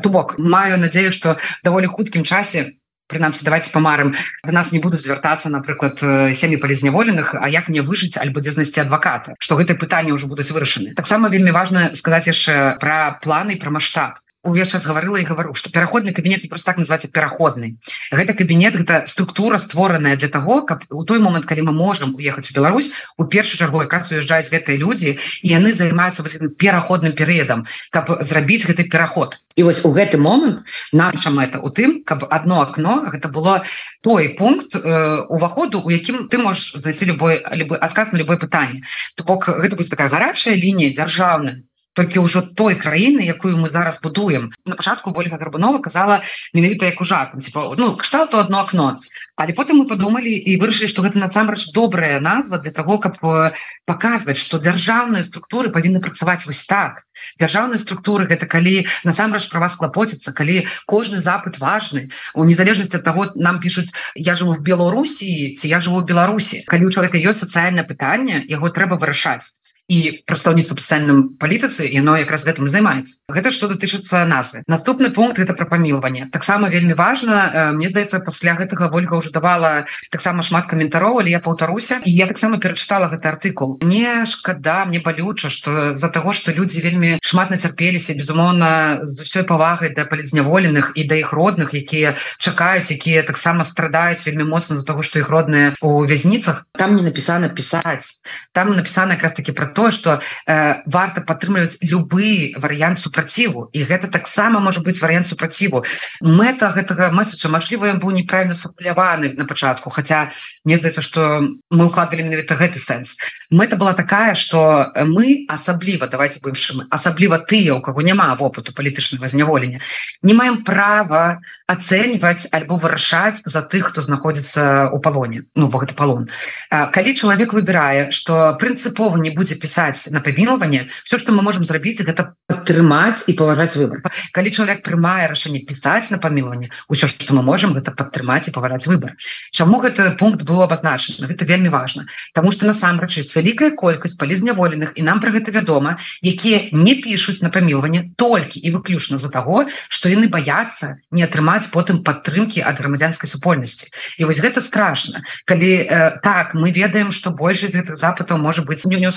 То 0.03 0.09
бок 0.09 0.39
маю 0.39 0.77
надею 0.77 1.11
что 1.11 1.37
даволі 1.63 1.87
хуткім 1.87 2.23
часе 2.23 2.79
прынамсі 3.07 3.45
давайте 3.47 3.71
памарым 3.71 4.13
в 4.43 4.51
нас 4.51 4.71
не 4.71 4.79
будуць 4.83 5.01
звяртацца 5.03 5.49
напрыклад 5.49 5.99
сем'і 6.35 6.59
палізняволеных 6.61 7.35
А 7.39 7.49
як 7.49 7.69
мне 7.69 7.81
выжыць 7.81 8.19
альбо 8.19 8.43
дзе 8.43 8.51
знайсці 8.51 8.83
адваката 8.83 9.35
что 9.39 9.55
гэтые 9.55 9.79
пытанні 9.79 10.13
ўжо 10.13 10.27
будуць 10.27 10.51
вырашаны 10.51 10.93
таксама 10.93 11.29
вельмі 11.29 11.51
важна 11.55 11.95
сказаць 11.95 12.27
яшчэ 12.27 12.77
про 12.79 13.19
планы 13.23 13.57
про 13.57 13.71
маштаб 13.71 14.19
увесь 14.47 14.71
час 14.71 14.87
гаварыла 14.87 15.19
і 15.19 15.27
гавару 15.27 15.53
что 15.53 15.69
пераходны 15.69 16.13
кабінет 16.13 16.43
не 16.43 16.49
просто 16.49 16.71
так 16.71 16.77
называется 16.77 17.11
пераходны 17.11 17.77
гэта 18.11 18.33
кабінет 18.33 18.75
гэта 18.75 19.03
структура 19.05 19.57
створаная 19.59 20.15
для 20.15 20.29
того 20.29 20.61
каб 20.61 20.83
у 20.89 21.03
той 21.03 21.19
момант 21.19 21.45
калі 21.45 21.67
мы 21.67 21.73
можем 21.75 22.15
уехаць 22.15 22.51
у 22.51 22.55
Беларусь 22.55 22.91
у 23.17 23.25
першую 23.25 23.59
чаргу 23.59 23.83
якраз 23.83 24.11
уязджаюць 24.11 24.49
гэтыя 24.49 24.77
людзі 24.79 25.19
і 25.43 25.47
яны 25.51 25.73
займаюцца 25.73 26.23
пераходным 26.57 27.13
перыядам 27.13 27.67
каб 27.91 28.23
зрабіць 28.23 28.65
гэты 28.65 28.87
пераход. 28.89 29.37
І 29.55 29.63
вось 29.63 29.83
у 29.85 29.91
гэты 29.91 30.17
момант 30.17 30.65
наша 30.91 31.29
мэта 31.29 31.59
у 31.59 31.69
тым 31.69 32.03
каб 32.03 32.25
одно 32.29 32.61
окно 32.61 33.03
гэта 33.11 33.27
было 33.27 33.63
той 34.01 34.29
пункт 34.29 34.75
э, 34.75 35.25
уваходу 35.29 35.81
у 35.81 35.89
якім 35.89 36.27
ты 36.29 36.37
можешь 36.37 36.73
зайти 36.73 37.05
любой 37.05 37.43
любой 37.51 37.77
адказ 37.77 38.13
на 38.13 38.17
любое 38.17 38.37
пытанне. 38.37 38.83
То 39.15 39.23
бок 39.23 39.49
гэта 39.49 39.75
будет 39.75 39.89
такая 39.89 40.09
гарачая 40.09 40.55
лінія 40.55 40.93
дзяржаўная 40.93 41.63
толькі 41.97 42.21
ўжо 42.21 42.45
той 42.53 42.77
краіны 42.77 43.25
якую 43.25 43.57
мы 43.57 43.73
зараз 43.73 43.97
будуем. 44.05 44.53
На 44.69 44.77
пачатку 44.77 45.09
ольга 45.17 45.41
гарбанова 45.41 45.81
казала 45.81 46.21
менавіта 46.53 46.85
як 46.93 47.01
ужакам 47.01 47.41
типа 47.41 47.73
ну 47.77 47.95
кштал 47.97 48.29
то 48.29 48.39
одно 48.39 48.61
окно 48.61 49.01
але 49.37 49.53
потым 49.53 49.81
мы 49.81 49.85
подумалі 49.89 50.29
і 50.29 50.57
вырашылі 50.61 50.89
что 50.89 51.01
гэта 51.05 51.21
насамрэч 51.21 51.73
добрая 51.73 52.19
назва 52.19 52.57
для 52.57 52.71
того 52.71 52.97
каб 52.97 53.17
э, 53.21 53.53
показваць 53.85 54.37
что 54.37 54.57
дзяржаўныя 54.57 55.21
структуры 55.21 55.69
павінны 55.69 56.01
працаваць 56.01 56.45
вось 56.45 56.65
так. 56.65 57.05
Дзяржаўныя 57.37 57.77
структуры 57.77 58.25
гэта 58.25 58.45
калі 58.45 58.85
насамрэч 59.05 59.49
про 59.49 59.61
вас 59.65 59.77
клапоціцца 59.77 60.33
калі 60.33 60.65
кожны 60.85 61.21
запыт 61.21 61.57
важны. 61.61 62.09
У 62.33 62.45
незалежнасці 62.45 62.97
от 62.97 63.05
того 63.05 63.29
нам 63.35 63.61
пишутць 63.61 63.93
я 64.13 64.33
живу 64.35 64.53
в 64.53 64.61
беларусі 64.61 65.53
ці 65.53 65.65
я 65.69 65.79
живу 65.79 66.01
в 66.01 66.05
беларусі 66.05 66.65
калі 66.65 66.89
у 66.89 66.93
чалавека 66.93 67.17
ёсць 67.17 67.45
сацыяльна 67.45 67.85
пытанне 67.85 68.45
яго 68.49 68.73
трэба 68.73 68.97
вырашаць 68.97 69.53
і 69.87 70.23
прадстаўніцтва 70.27 70.75
спецыяльным 70.75 71.39
палітыцы 71.39 71.87
яно 71.87 72.19
якраз 72.19 72.43
гэтым 72.43 72.67
займаецца 72.67 73.23
гэта 73.31 73.51
что 73.55 73.71
датычыцца 73.71 74.27
назвы 74.27 74.63
наступны 74.67 75.09
пункт 75.15 75.39
это 75.39 75.55
про 75.55 75.65
памілванне 75.65 76.27
таксама 76.31 76.67
вельмі 76.69 76.93
важно 76.93 77.71
Мне 77.77 77.87
здаецца 77.87 78.19
пасля 78.19 78.55
гэтага 78.59 78.91
ольга 78.91 79.15
уже 79.15 79.31
давала 79.31 79.85
таксама 80.11 80.43
шмат 80.43 80.67
каментароў 80.67 81.23
але 81.23 81.31
я 81.31 81.39
паўтаруся 81.39 82.01
і 82.03 82.11
я 82.11 82.27
таксама 82.27 82.59
перачытала 82.59 83.07
гэты 83.07 83.31
артыкул 83.31 83.79
не 83.81 84.25
шкада 84.25 84.83
мне 84.85 84.99
балюча 84.99 85.49
что 85.49 85.95
за 85.95 86.09
того 86.09 86.33
что 86.33 86.51
людзі 86.51 86.83
вельмі 86.83 87.19
шмат 87.23 87.49
нацярпеліся 87.49 88.13
безумоўна 88.19 88.99
з 89.07 89.23
усёй 89.23 89.47
павагай 89.47 89.95
да 89.95 90.03
палідзняволеных 90.03 90.99
і 90.99 91.07
да 91.07 91.15
іх 91.15 91.31
родных 91.31 91.71
якія 91.71 92.19
чакаюць 92.43 92.91
якія 92.91 93.23
таксама 93.23 93.63
страдаюць 93.63 94.27
вельмі 94.27 94.43
моцна 94.51 94.75
з-за 94.75 94.87
того 94.91 94.99
что 94.99 95.19
іх 95.23 95.31
родныя 95.31 95.79
у 95.79 96.03
вязніцах 96.03 96.67
там 96.75 96.99
не 96.99 97.07
написано 97.07 97.47
пісаць 97.49 98.19
там 98.51 98.75
написано 98.75 99.15
якраз 99.15 99.33
таки 99.33 99.55
про 99.55 99.76
то 99.77 99.91
что 99.91 100.19
э, 100.47 100.81
варта 100.89 101.21
падтрымліваць 101.21 101.77
любы 101.85 102.57
варыянт 102.57 102.97
супраціву. 102.97 103.69
І 103.77 103.85
гэта 103.85 104.09
таксама 104.09 104.59
может 104.59 104.83
быть 104.83 104.99
варыянт 104.99 105.27
супраціву. 105.27 105.85
Мэта 106.19 106.73
гэтага 106.73 107.13
месседжа 107.13 107.45
Мажліва 107.53 107.93
быў 108.01 108.09
неправільна 108.17 108.57
сфармуляваны 108.57 109.37
на 109.37 109.45
пачатку 109.45 109.93
хотя 109.93 110.33
мне 110.65 110.81
здаецца 110.81 111.05
что 111.05 111.45
мы 111.69 111.85
укладывали 111.85 112.25
менавіта 112.25 112.57
гэты 112.57 112.81
сэнс. 112.81 113.21
Мэта 113.51 113.77
была 113.77 113.93
такая 113.93 114.33
что 114.33 114.89
мы 115.05 115.45
асабліва 115.47 116.07
давайте 116.09 116.41
бывшим 116.41 116.89
асабліва 116.89 117.37
тыя 117.45 117.77
у 117.77 117.81
кого 117.81 118.01
няма 118.01 118.33
вопыту 118.33 118.73
палітычнага 118.73 119.29
зняволення 119.29 119.77
не 120.23 120.33
маем 120.33 120.63
права 120.63 121.37
ацэньваць 121.69 122.49
альбо 122.49 122.81
вырашаць 122.81 123.45
за 123.45 123.61
тых 123.61 123.93
хто 123.93 124.01
знаходзіцца 124.01 124.89
у 124.89 124.97
палоне 124.97 125.45
ну 125.53 125.69
гэта 125.69 125.93
палон. 125.93 126.33
Калі 126.73 127.13
чалавек 127.13 127.53
выбірае 127.53 128.09
что 128.09 128.57
прынцыпова 128.57 129.21
не 129.21 129.29
будзе 129.29 129.53
пісаць 129.53 129.66
пісаць 129.67 130.07
на 130.15 130.23
памілаванне 130.23 130.87
все 131.03 131.19
что 131.19 131.35
мы 131.35 131.43
можем 131.43 131.67
зрабіць 131.67 131.99
гэта 131.99 132.31
падтрымаць 132.47 133.27
і 133.27 133.35
паважаць 133.35 133.75
выбор. 133.75 133.99
Калі 134.31 134.47
чалавек 134.55 134.79
прымае 134.87 135.27
рашэнне 135.27 135.67
пісаць 135.67 136.07
на 136.07 136.17
памілаванне 136.23 136.71
ўсё 136.87 137.11
что 137.11 137.35
мы 137.35 137.43
можем 137.43 137.75
гэта 137.75 137.91
падтрымаць 137.91 138.47
і 138.47 138.55
павараць 138.55 138.87
выбор. 138.87 139.19
Чаму 139.51 139.83
гэты 139.83 140.15
пункт 140.15 140.47
быў 140.47 140.63
абазначаны 140.63 141.27
гэта 141.27 141.43
вельмі 141.43 141.67
важно. 141.67 142.07
Таму 142.31 142.55
что 142.55 142.63
насамрэч 142.71 143.19
есть 143.19 143.35
вялікая 143.35 143.75
колькасць 143.75 144.15
палізняволеных 144.15 144.95
і 144.95 145.03
нам 145.03 145.19
про 145.19 145.35
гэта 145.35 145.51
вядома 145.51 145.99
якія 146.23 146.71
не 146.71 146.95
пишутць 146.95 147.43
на 147.43 147.51
памілаванне 147.51 148.15
толькі 148.15 148.63
і 148.63 148.71
выключна 148.71 149.19
за 149.19 149.27
того 149.27 149.67
что 149.89 150.07
яны 150.07 150.31
баяцца 150.31 151.03
не 151.11 151.27
атрымаць 151.27 151.67
потым 151.75 152.03
падтрымки 152.07 152.63
ад 152.63 152.79
грамадзянской 152.79 153.27
супольнасці 153.27 153.91
і 154.17 154.31
вось 154.31 154.39
гэта 154.39 154.63
страшно. 154.63 155.19
Калі 155.43 155.71
э, 155.83 156.19
так 156.23 156.53
мы 156.55 156.71
ведаем 156.71 157.11
что 157.11 157.35
большасць 157.35 157.75
гэтых 157.75 157.99
запытаў 157.99 158.39
может 158.39 158.65
быть 158.65 158.85
не 158.85 158.95
не 158.95 159.07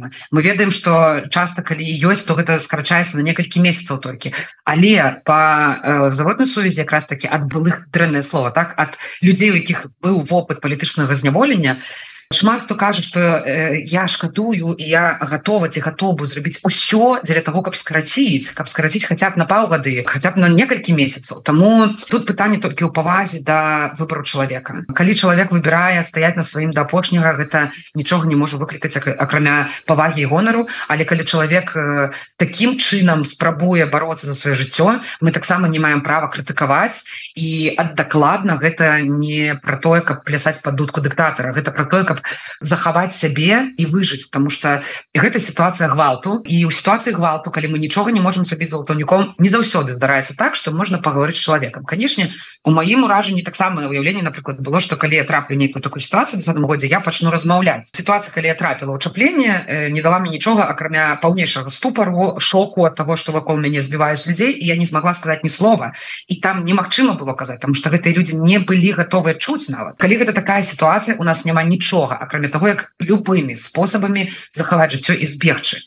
патрэбна 0.00 0.10
мы 0.30 0.42
ведаем 0.42 0.70
что 0.70 1.26
часто 1.30 1.62
калі 1.62 1.84
ёсць 1.84 2.24
то 2.24 2.34
гэта 2.34 2.58
скарачаецца 2.58 3.16
на 3.16 3.22
некалькі 3.22 3.60
месяцаў 3.60 4.00
толькі. 4.00 4.32
Але 4.64 5.22
по 5.24 5.32
э, 5.32 6.12
заводной 6.12 6.46
сувязі 6.46 6.80
якраз 6.80 7.06
таки 7.06 7.28
ад 7.28 7.44
былых 7.52 7.90
дрэнное 7.92 8.22
слово 8.22 8.50
так? 8.50 8.74
Ад 8.76 8.98
людзей 9.22 9.50
у 9.50 9.54
якіх 9.60 9.86
быў 10.02 10.24
вопыт 10.24 10.60
палітычнага 10.60 11.14
зняволення 11.14 11.74
то 11.74 12.09
шмат 12.32 12.62
хто 12.62 12.76
кажа 12.76 13.02
что 13.02 13.20
э, 13.20 13.82
я 13.82 14.06
шкадую 14.06 14.74
і 14.78 14.84
я 14.86 15.18
готова 15.20 15.66
ці 15.68 15.80
готову 15.82 16.26
зрабіць 16.30 16.62
усё 16.62 17.18
дзеля 17.26 17.42
того 17.42 17.58
каб 17.66 17.74
скараціць 17.74 18.54
каб 18.54 18.70
скараціць 18.70 19.02
хотя 19.02 19.34
б 19.34 19.42
на 19.42 19.50
паўгады 19.50 20.06
хотя 20.06 20.30
б 20.30 20.38
на 20.38 20.46
некалькі 20.46 20.94
месяцаў. 20.94 21.42
Тому 21.42 21.98
тут 22.06 22.30
пытанне 22.30 22.62
толькі 22.62 22.86
ў 22.86 22.94
павазе 22.94 23.42
да 23.42 23.90
выбору 23.98 24.22
чалавека. 24.22 24.86
Калі 24.94 25.12
чалавек 25.18 25.50
выбірае 25.50 25.98
стаять 26.06 26.38
на 26.38 26.46
сваім 26.46 26.70
да 26.70 26.86
апошняга 26.86 27.34
гэта 27.34 27.74
нічога 27.98 28.30
не 28.30 28.38
можа 28.38 28.62
выклікаць 28.62 28.94
акрамя 28.94 29.66
павагі 29.90 30.30
гонару. 30.30 30.70
Але 30.86 31.02
калі 31.02 31.26
чалавек 31.26 31.74
э, 31.74 32.14
таким 32.38 32.78
чынам 32.78 33.26
спрабуе 33.26 33.90
бороться 33.90 34.30
за 34.30 34.38
сваё 34.38 34.54
жыццё 34.54 35.02
мы 35.18 35.34
таксама 35.34 35.66
не 35.66 35.82
маем 35.82 36.06
права 36.06 36.30
крытыкаваць. 36.30 37.02
І 37.34 37.74
ад 37.74 37.98
дакладна 37.98 38.54
гэта 38.54 39.02
не 39.02 39.58
про 39.58 39.82
тое 39.82 39.98
каб 39.98 40.22
плясаць 40.22 40.62
под 40.62 40.78
дудку 40.78 41.02
дыктатара 41.02 41.50
гэта 41.50 41.74
про 41.74 41.90
тое 41.90 42.06
каб 42.06 42.19
захаваць 42.60 43.14
сябе 43.16 43.72
і 43.76 43.86
выжыць 43.86 44.30
тому 44.30 44.50
что 44.50 44.82
гэта 45.14 45.40
сітуацыя 45.40 45.88
гвалту. 45.88 46.42
І 46.44 46.66
ў 46.66 46.70
сітуацыі 46.70 47.14
гвалту 47.14 47.50
калі 47.50 47.74
мы 47.74 47.78
нічога 47.78 48.10
не 48.12 48.20
можем 48.20 48.44
сабе 48.44 48.66
за 48.66 48.76
алтаўніком 48.76 49.34
не 49.38 49.48
заўсёды 49.48 49.92
здараецца 49.92 50.36
так 50.36 50.54
что 50.54 50.70
можна 50.72 50.98
паговорыць 50.98 51.40
чалавекам. 51.40 51.84
Канешне 51.84 52.30
у 52.64 52.70
маім 52.70 53.04
уражанні 53.04 53.42
таксама 53.42 53.88
уяўленне 53.88 54.22
напрыклад 54.22 54.60
было 54.60 54.80
что 54.80 54.96
калі 54.96 55.16
я 55.16 55.24
траплю 55.24 55.56
нейкую 55.56 55.82
такую 55.82 56.02
ситуацию 56.02 56.40
десятым 56.40 56.66
годзе 56.66 56.86
я 56.86 57.00
пачну 57.00 57.30
размаўляць. 57.30 57.88
Ситуация 57.92 58.34
калі 58.34 58.46
я 58.52 58.54
трапіла 58.54 58.96
ўчапленне 58.96 59.90
не 59.90 60.02
дала 60.02 60.18
мне 60.18 60.30
нічога 60.36 60.66
акрамя 60.66 61.16
паўнейшага 61.22 61.70
ступару 61.70 62.38
шоку 62.38 62.84
от 62.84 62.94
того 62.94 63.16
что 63.16 63.32
вакол 63.32 63.56
мяне 63.56 63.80
збіваюць 63.80 64.26
людзей 64.26 64.52
і 64.52 64.66
я 64.66 64.76
не 64.76 64.86
смогла 64.86 65.14
сказать 65.14 65.44
ні 65.44 65.50
слова. 65.50 65.92
І 66.28 66.40
там 66.40 66.64
немагчыма 66.64 67.14
было 67.14 67.34
казаць 67.34 67.60
там 67.60 67.74
что 67.74 67.90
гэтыя 67.90 68.14
люди 68.14 68.32
не 68.32 68.58
былі 68.58 68.92
готовы 68.92 69.34
чуць 69.38 69.68
нават. 69.70 69.96
Калі 69.98 70.16
гэта 70.16 70.32
такая 70.32 70.62
ситуация 70.62 71.16
у 71.18 71.24
нас 71.24 71.44
няма 71.44 71.62
нічога 71.62 72.09
нічога 72.10 72.24
акрамя 72.24 72.48
того 72.48 72.68
як 72.68 72.92
любымі 73.00 73.56
спосабамі 73.56 74.30
захаваць 74.52 74.92
жыццё 74.92 75.14
і 75.14 75.26
збегчы. 75.26 75.78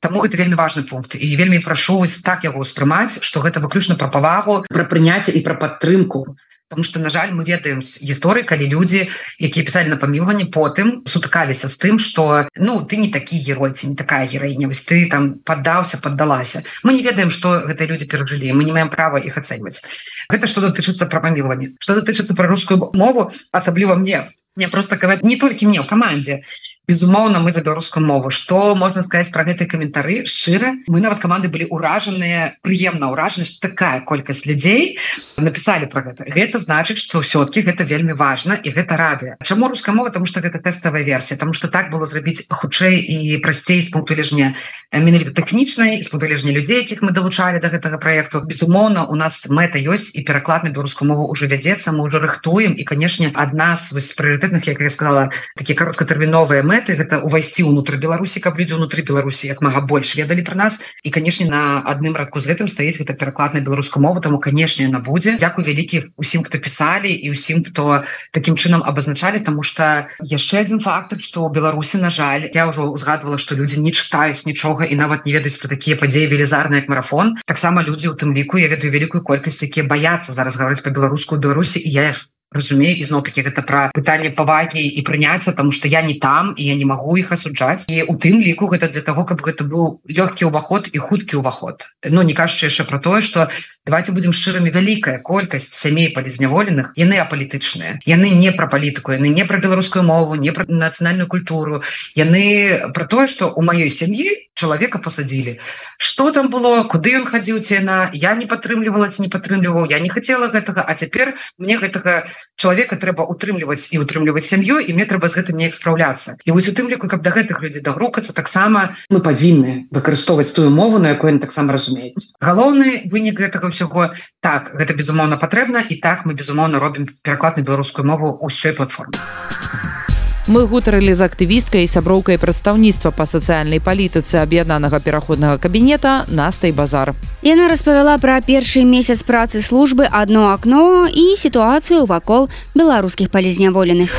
Таму 0.00 0.24
это 0.24 0.36
вельмі 0.36 0.54
важный 0.54 0.84
пункт. 0.84 1.14
І 1.14 1.36
вельмі 1.36 1.60
прашу 1.60 1.98
вось 1.98 2.20
так 2.22 2.44
яго 2.44 2.60
ўспрымаць 2.60 3.22
что 3.22 3.40
гэта 3.40 3.60
выключна 3.60 3.96
пра 3.96 4.08
павагу 4.08 4.64
пра 4.68 4.84
прыняцце 4.84 5.32
і 5.32 5.40
пра 5.40 5.54
падтрымку. 5.54 6.36
Потому 6.70 6.84
что 6.84 7.00
на 7.00 7.10
жаль 7.10 7.34
мы 7.34 7.42
ведаем 7.42 7.82
гісторыі 7.82 8.46
калі 8.46 8.68
людзі 8.70 9.08
якія 9.40 9.66
пісалі 9.66 9.90
на 9.90 9.96
памілванне 9.96 10.46
потым 10.54 11.02
сутыкаліся 11.04 11.68
з 11.68 11.76
тым 11.82 11.98
что 11.98 12.46
ну 12.56 12.86
ты 12.86 12.96
не 12.96 13.10
такі 13.10 13.42
герой 13.42 13.72
ці 13.72 13.88
не 13.88 13.96
такая 13.96 14.24
гераіня. 14.24 14.68
Вось 14.68 14.84
ты 14.86 15.08
там 15.10 15.40
поддаўся 15.44 15.98
поддалася 15.98 16.62
мы 16.84 16.94
не 16.94 17.02
ведаем 17.02 17.30
что 17.30 17.60
гэтыя 17.66 17.88
люди 17.88 18.04
перажылі 18.06 18.52
мы 18.52 18.64
не 18.64 18.72
маем 18.72 18.88
права 18.88 19.18
іх 19.18 19.36
ацэньваць. 19.36 19.82
Гэта 20.30 20.46
что 20.46 20.60
датычыцца 20.60 21.10
пра 21.10 21.20
памілванне 21.20 21.74
что 21.80 22.00
датычыцца 22.00 22.36
пра 22.36 22.48
рускую 22.48 22.92
мову 22.94 23.32
асабліва 23.52 23.96
мне 23.96 24.30
мне 24.56 24.68
просто 24.68 24.96
казаць 24.96 25.22
не 25.26 25.36
толькі 25.36 25.66
мне 25.70 25.80
ў 25.80 25.86
камандзе 25.86 26.42
безумоўна 26.90 27.38
мы 27.38 27.52
за 27.54 27.62
беларускую 27.62 28.02
мову. 28.04 28.30
Что 28.30 28.74
можна 28.74 29.02
сказать 29.06 29.30
про 29.30 29.46
гэтай 29.46 29.70
каментары? 29.70 30.26
Шчыра 30.26 30.74
мы 30.90 30.98
нават 30.98 31.22
каманды 31.22 31.46
былі 31.46 31.70
ўражаныя 31.70 32.58
прыемна 32.66 33.14
ўражанасць 33.14 33.62
такая 33.62 34.02
колькасць 34.02 34.42
людзей 34.50 34.98
написали 35.38 35.86
про 35.86 36.02
гэта. 36.02 36.26
Гэта 36.26 36.58
значыць 36.58 36.98
что 36.98 37.22
ўсё-кі 37.22 37.62
гэта 37.62 37.86
вельмі 37.86 38.18
важно 38.18 38.58
і 38.58 38.74
гэта 38.74 38.98
радыё 38.98 39.38
Чаму 39.46 39.70
руская 39.70 39.94
мова? 39.94 40.10
Тому 40.10 40.26
что 40.26 40.42
гэта 40.42 40.58
тэставая 40.58 41.06
версія 41.06 41.38
тому 41.38 41.54
что 41.54 41.70
так 41.70 41.94
было 41.94 42.06
зрабіць 42.10 42.50
хутчэй 42.50 42.98
і 42.98 43.38
прасцей 43.38 43.82
з 43.82 43.94
пункту 43.94 44.18
лежня 44.18 44.58
менавіта 44.90 45.30
тэхнічнай 45.30 46.02
з 46.02 46.08
пункту 46.10 46.26
лежня 46.26 46.50
людзей 46.50 46.82
якіх 46.82 47.06
мы 47.06 47.14
далучалі 47.14 47.62
до 47.62 47.70
гэтага 47.70 48.02
проекту 48.02 48.42
безумоўна 48.42 49.06
у 49.06 49.14
нас 49.14 49.46
мэта 49.46 49.78
ёсць 49.78 50.10
і 50.18 50.26
пераклад 50.26 50.66
на 50.66 50.74
беларускую 50.74 51.06
мову 51.06 51.30
уже 51.30 51.46
вядзецца. 51.46 51.94
Мы 51.94 52.02
уже 52.02 52.18
рыхтуем 52.18 52.74
і 52.74 52.82
канешне 52.82 53.30
адна 53.34 53.76
з 53.78 53.94
прыоритетных 54.18 54.66
як 54.66 54.80
я 54.80 54.90
сказала 54.90 55.30
такие 55.54 55.78
кароткатэрміновыя 55.78 56.66
мы 56.66 56.79
мэты 56.80 56.96
гэта 56.96 57.20
увайсці 57.20 57.68
ўнутры 57.68 58.00
Беларусі 58.00 58.40
каб 58.40 58.56
людзі 58.56 58.80
ўнутры 58.80 59.04
Беларусі 59.04 59.52
як 59.52 59.60
мага 59.60 59.84
больш 59.84 60.16
ведалі 60.16 60.40
пра 60.40 60.56
нас. 60.56 60.80
І 61.04 61.12
канешне 61.12 61.44
на 61.44 61.84
адным 61.84 62.16
радку 62.16 62.40
з 62.40 62.48
гэтым 62.48 62.72
стаіць 62.72 62.96
гэта 62.96 63.12
пераклад 63.12 63.52
на 63.52 63.60
беларускую 63.60 64.00
мову 64.00 64.24
таму 64.24 64.40
канешне 64.40 64.88
на 64.88 64.96
будзе 65.04 65.36
Дякую 65.36 65.68
вялікі 65.68 66.16
усім 66.16 66.40
хто 66.48 66.56
пісалі 66.56 67.12
і 67.12 67.36
ўсім 67.36 67.68
хто 67.68 68.08
таким 68.32 68.56
чынам 68.56 68.80
абазначалі 68.80 69.44
тому 69.44 69.60
что 69.60 70.08
яшчэ 70.24 70.64
один 70.64 70.80
фактор 70.80 71.20
что 71.20 71.44
у 71.44 71.52
Беларусі 71.52 72.00
на 72.00 72.08
жаль 72.08 72.48
я 72.48 72.64
ўжо 72.72 72.88
узгадывала 72.88 73.36
что 73.36 73.60
людзі 73.60 73.84
не 73.84 73.92
чытаюць 73.92 74.48
нічога 74.48 74.88
і 74.88 74.96
нават 74.96 75.28
не 75.28 75.36
ведаюць 75.36 75.60
про 75.60 75.68
такія 75.68 76.00
падзеі 76.00 76.32
велізарны 76.32 76.80
як 76.80 76.88
марафон. 76.88 77.36
Таксама 77.44 77.84
людзі 77.84 78.08
у 78.08 78.16
тым 78.16 78.32
ліку 78.32 78.56
я 78.56 78.72
ведаю 78.72 78.88
вялікую 78.88 79.20
колькасць 79.20 79.60
якія 79.68 79.84
баяцца 79.84 80.32
зараз 80.32 80.56
гаварыць 80.56 80.80
по-беларуску 80.80 81.36
Беларусі 81.36 81.76
і 81.84 81.92
я 81.92 82.16
их 82.16 82.30
разумею 82.50 82.98
ізноў 82.98 83.22
таки 83.22 83.42
гэта 83.46 83.62
пра 83.62 83.90
пытанне 83.94 84.30
павагі 84.34 84.82
і 84.82 85.00
прыняцца 85.06 85.54
тому 85.54 85.72
что 85.72 85.88
я 85.88 86.02
не 86.02 86.18
там 86.18 86.54
і 86.56 86.64
я 86.66 86.74
не 86.74 86.84
магу 86.84 87.16
іх 87.16 87.32
асуджаць 87.32 87.86
і 87.86 88.02
у 88.02 88.18
тым 88.18 88.42
ліку 88.42 88.66
гэта 88.66 88.90
для 88.90 89.02
того 89.06 89.24
каб 89.24 89.42
гэта 89.46 89.62
быў 89.62 90.02
лёгкі 90.08 90.50
ўваход 90.50 90.90
і 90.92 90.98
хуткі 90.98 91.38
ўваход 91.38 91.86
но 92.04 92.26
не 92.26 92.34
кажучы 92.34 92.66
яшчэ 92.66 92.84
про 92.90 92.98
тое 92.98 93.20
что 93.20 93.48
давайте 93.86 94.12
будем 94.12 94.34
шчырымі 94.34 94.74
вялікая 94.74 95.22
колькасць 95.22 95.70
сямей 95.70 96.10
палізняволеных 96.10 96.92
яны 96.98 97.22
апалітычныя 97.22 98.02
яны 98.06 98.34
не 98.34 98.50
пра 98.50 98.66
палітыку 98.66 99.14
яны 99.14 99.30
не 99.30 99.46
пра 99.46 99.62
беларускую 99.62 100.02
мову 100.02 100.34
не 100.34 100.50
пра 100.52 100.64
нацыянальную 100.66 101.28
культуру. 101.28 101.82
Яны 102.14 102.90
про 102.94 103.06
тое 103.06 103.26
что 103.26 103.52
у 103.52 103.62
маёй 103.62 103.90
сям'і 103.90 104.50
человека 104.54 104.98
посадили. 104.98 105.60
Что 105.98 106.32
там 106.32 106.50
было 106.50 106.84
куды 106.84 107.14
ён 107.20 107.24
хадзіў 107.24 107.60
ці 107.60 107.74
яна 107.80 108.10
я 108.12 108.34
не 108.34 108.46
падтрымлівала 108.46 109.10
ці 109.10 109.22
не 109.22 109.28
падтрымліваў 109.28 109.90
я 109.90 110.00
не 110.00 110.08
хотела 110.08 110.48
гэтага 110.48 110.84
а 110.86 110.94
цяпер 110.94 111.34
мне 111.58 111.78
гэтага 111.78 112.24
не 112.24 112.39
чалавека 112.56 112.96
трэба 113.00 113.26
утрымліваць 113.32 113.92
і 113.94 114.00
утрымліваць 114.04 114.46
сям'ю 114.46 114.80
і 114.80 114.90
мне 114.96 115.06
трэба 115.06 115.28
з 115.28 115.40
гэтым 115.40 115.60
неяк 115.60 115.74
спраўляцца 115.78 116.36
і 116.44 116.56
вось 116.56 116.68
у 116.68 116.74
тым 116.76 116.90
ліку 116.92 117.08
каб 117.08 117.22
да 117.26 117.34
гэтых 117.34 117.62
людзей 117.64 117.82
дагрукацца 117.86 118.36
таксама 118.36 118.96
мы 119.10 119.22
павінны 119.24 119.88
выкарыстоўваць 119.90 120.52
тую 120.56 120.70
мову 120.70 120.98
на 120.98 121.14
якой 121.16 121.38
таксама 121.38 121.72
разумеюць. 121.72 122.34
Галоўны 122.40 123.08
вынік 123.12 123.40
гэтага 123.40 123.72
ўсяго 123.72 124.12
так 124.40 124.74
гэта 124.74 124.94
безумоўна 124.94 125.40
патрэбна 125.40 125.86
і 125.88 126.00
так 126.04 126.26
мы 126.26 126.34
безумоўна 126.34 126.82
робім 126.82 127.08
пераклад 127.22 127.56
на 127.56 127.66
беларускую 127.66 128.06
мову 128.06 128.36
ўсёй 128.44 128.76
платформы 128.76 129.18
а 129.20 130.09
Мы 130.50 130.66
гутарылі 130.66 131.12
з 131.14 131.22
актывісткай 131.30 131.86
сяброўкай 131.86 132.34
прадстаўніцтва 132.34 133.12
па 133.14 133.22
сацыяльнай 133.22 133.78
палітыцы 133.78 134.42
аб'яднанага 134.42 134.98
пераходнага 134.98 135.62
кабінета 135.62 136.26
настай 136.26 136.74
базар. 136.74 137.12
Яна 137.46 137.68
распавяла 137.70 138.16
пра 138.18 138.40
першы 138.42 138.82
месяц 138.82 139.22
працы 139.22 139.62
службы 139.62 140.08
адно 140.10 140.50
акно 140.50 141.06
і 141.06 141.38
сітуацыю 141.38 142.02
вакол 142.10 142.48
беларускіх 142.74 143.30
палізняволеных. 143.30 144.10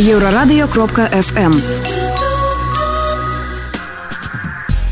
Еўрарадыё 0.00 0.64
кропка 0.72 1.12
FM. 1.12 1.60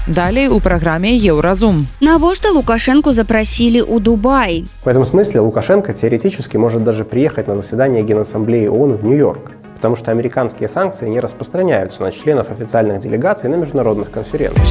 Далей 0.07 0.49
у 0.53 0.61
праграме 0.61 1.17
Еўразум. 1.17 1.89
Навошта 2.01 2.53
Лукашенко 2.53 3.15
запросили 3.15 3.81
у 3.81 4.01
Дубай? 4.01 4.67
В 4.85 4.89
этом 4.89 5.07
смысле 5.07 5.41
Лукашенко 5.41 5.95
теоретически 5.95 6.59
может 6.59 6.85
даже 6.85 7.07
приехать 7.07 7.49
на 7.49 7.57
заседание 7.57 8.03
Генассамблеи 8.03 8.67
ООН 8.67 8.99
в 8.99 9.05
Нью-Йорк 9.05 9.62
потому 9.82 9.96
что 9.96 10.12
американские 10.12 10.70
санкции 10.70 11.08
не 11.08 11.20
распространяются 11.20 12.04
на 12.04 12.12
членов 12.12 12.50
официальных 12.52 13.00
делегаций 13.00 13.50
на 13.50 13.56
международных 13.56 14.12
конференциях. 14.12 14.68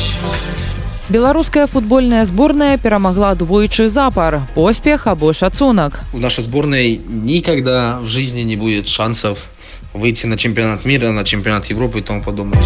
Беларуская 1.08 1.68
футбольная 1.68 2.24
сборная 2.24 2.78
перамогла 2.78 3.36
двойчы 3.36 3.88
запар. 3.88 4.42
Поспех 4.56 5.06
або 5.06 5.32
шацунак. 5.32 6.00
У 6.12 6.18
нашей 6.18 6.42
сборной 6.42 6.96
никогда 6.96 8.00
в 8.00 8.06
жизни 8.06 8.40
не 8.40 8.56
будет 8.56 8.88
шансов 8.88 9.46
выйти 9.94 10.26
на 10.26 10.36
чемпионат 10.36 10.84
мира, 10.84 11.10
на 11.12 11.24
чемпионат 11.24 11.66
Европы 11.66 12.00
и 12.00 12.02
тому 12.02 12.22
подобное. 12.22 12.62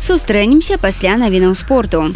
Сустрэнемся 0.00 0.78
пасля 0.78 1.16
навінаў 1.16 1.54
спорту. 1.54 2.14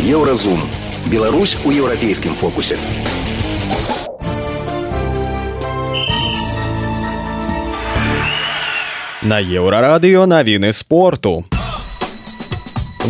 Еўразум. 0.00 0.60
Беларусь 1.06 1.56
у 1.64 1.70
еўрапейскім 1.70 2.34
фокусе. 2.34 2.76
На 9.25 9.41
еўрарадыё 9.41 10.27
навіны 10.29 10.69
спорту. 10.69 11.45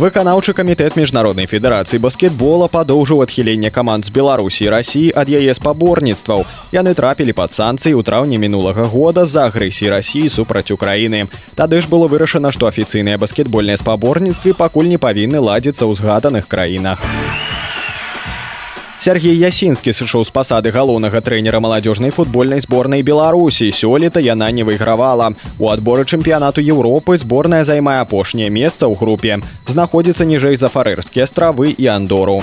Выканаўчы 0.00 0.54
камітэт 0.56 0.96
міжнароднай 0.96 1.44
федэрацыі 1.44 2.00
баскетбола 2.00 2.68
падоўжыў 2.72 3.20
адхіленне 3.20 3.68
каманд 3.68 4.08
з 4.08 4.14
беларусі 4.16 4.64
і 4.64 4.70
рассіі 4.72 5.12
ад 5.12 5.28
яе 5.28 5.52
спаборніцтваў. 5.52 6.46
Яны 6.72 6.96
трапілі 6.96 7.36
пад 7.36 7.52
санкцыі 7.52 7.92
ў 7.92 8.00
траўні 8.00 8.40
мінулага 8.40 8.88
года 8.88 9.28
з-за 9.28 9.52
агрэсіі 9.52 9.92
рассіі 9.92 10.32
супраць 10.32 10.72
украіны. 10.72 11.28
Тады 11.52 11.84
ж 11.84 11.92
было 11.92 12.08
вырашана 12.08 12.48
што 12.48 12.72
афіцыйныя 12.72 13.20
баскетбольныя 13.20 13.76
спаборніцтвы 13.76 14.56
пакуль 14.56 14.88
не 14.88 14.96
павінны 14.96 15.36
ладзіцца 15.36 15.84
ў 15.84 16.00
згаданых 16.00 16.48
краінах 16.48 17.04
Сергей 18.98 19.36
Ясінскі 19.36 19.92
сышоў 19.92 20.24
з 20.24 20.32
пасады 20.32 20.72
галоўнага 20.72 21.20
трэнера 21.20 21.60
маладзёжнай 21.60 22.10
футбольнай 22.10 22.60
зборнай 22.64 23.02
Беларусі. 23.02 23.70
Сёлета 23.70 24.18
яна 24.20 24.50
не 24.50 24.64
выйгравала. 24.64 25.34
У 25.58 25.68
адборы 25.68 26.08
чэмпіянату 26.08 26.64
Еўропы 26.64 27.18
зборная 27.20 27.62
займае 27.62 28.00
апошняе 28.00 28.50
месца 28.50 28.88
ў 28.88 28.96
групе. 28.96 29.38
Знаходзіцца 29.68 30.24
ніжэй 30.24 30.56
за 30.56 30.72
фарэрскія 30.72 31.28
стравы 31.28 31.76
і 31.76 31.86
андору. 31.86 32.42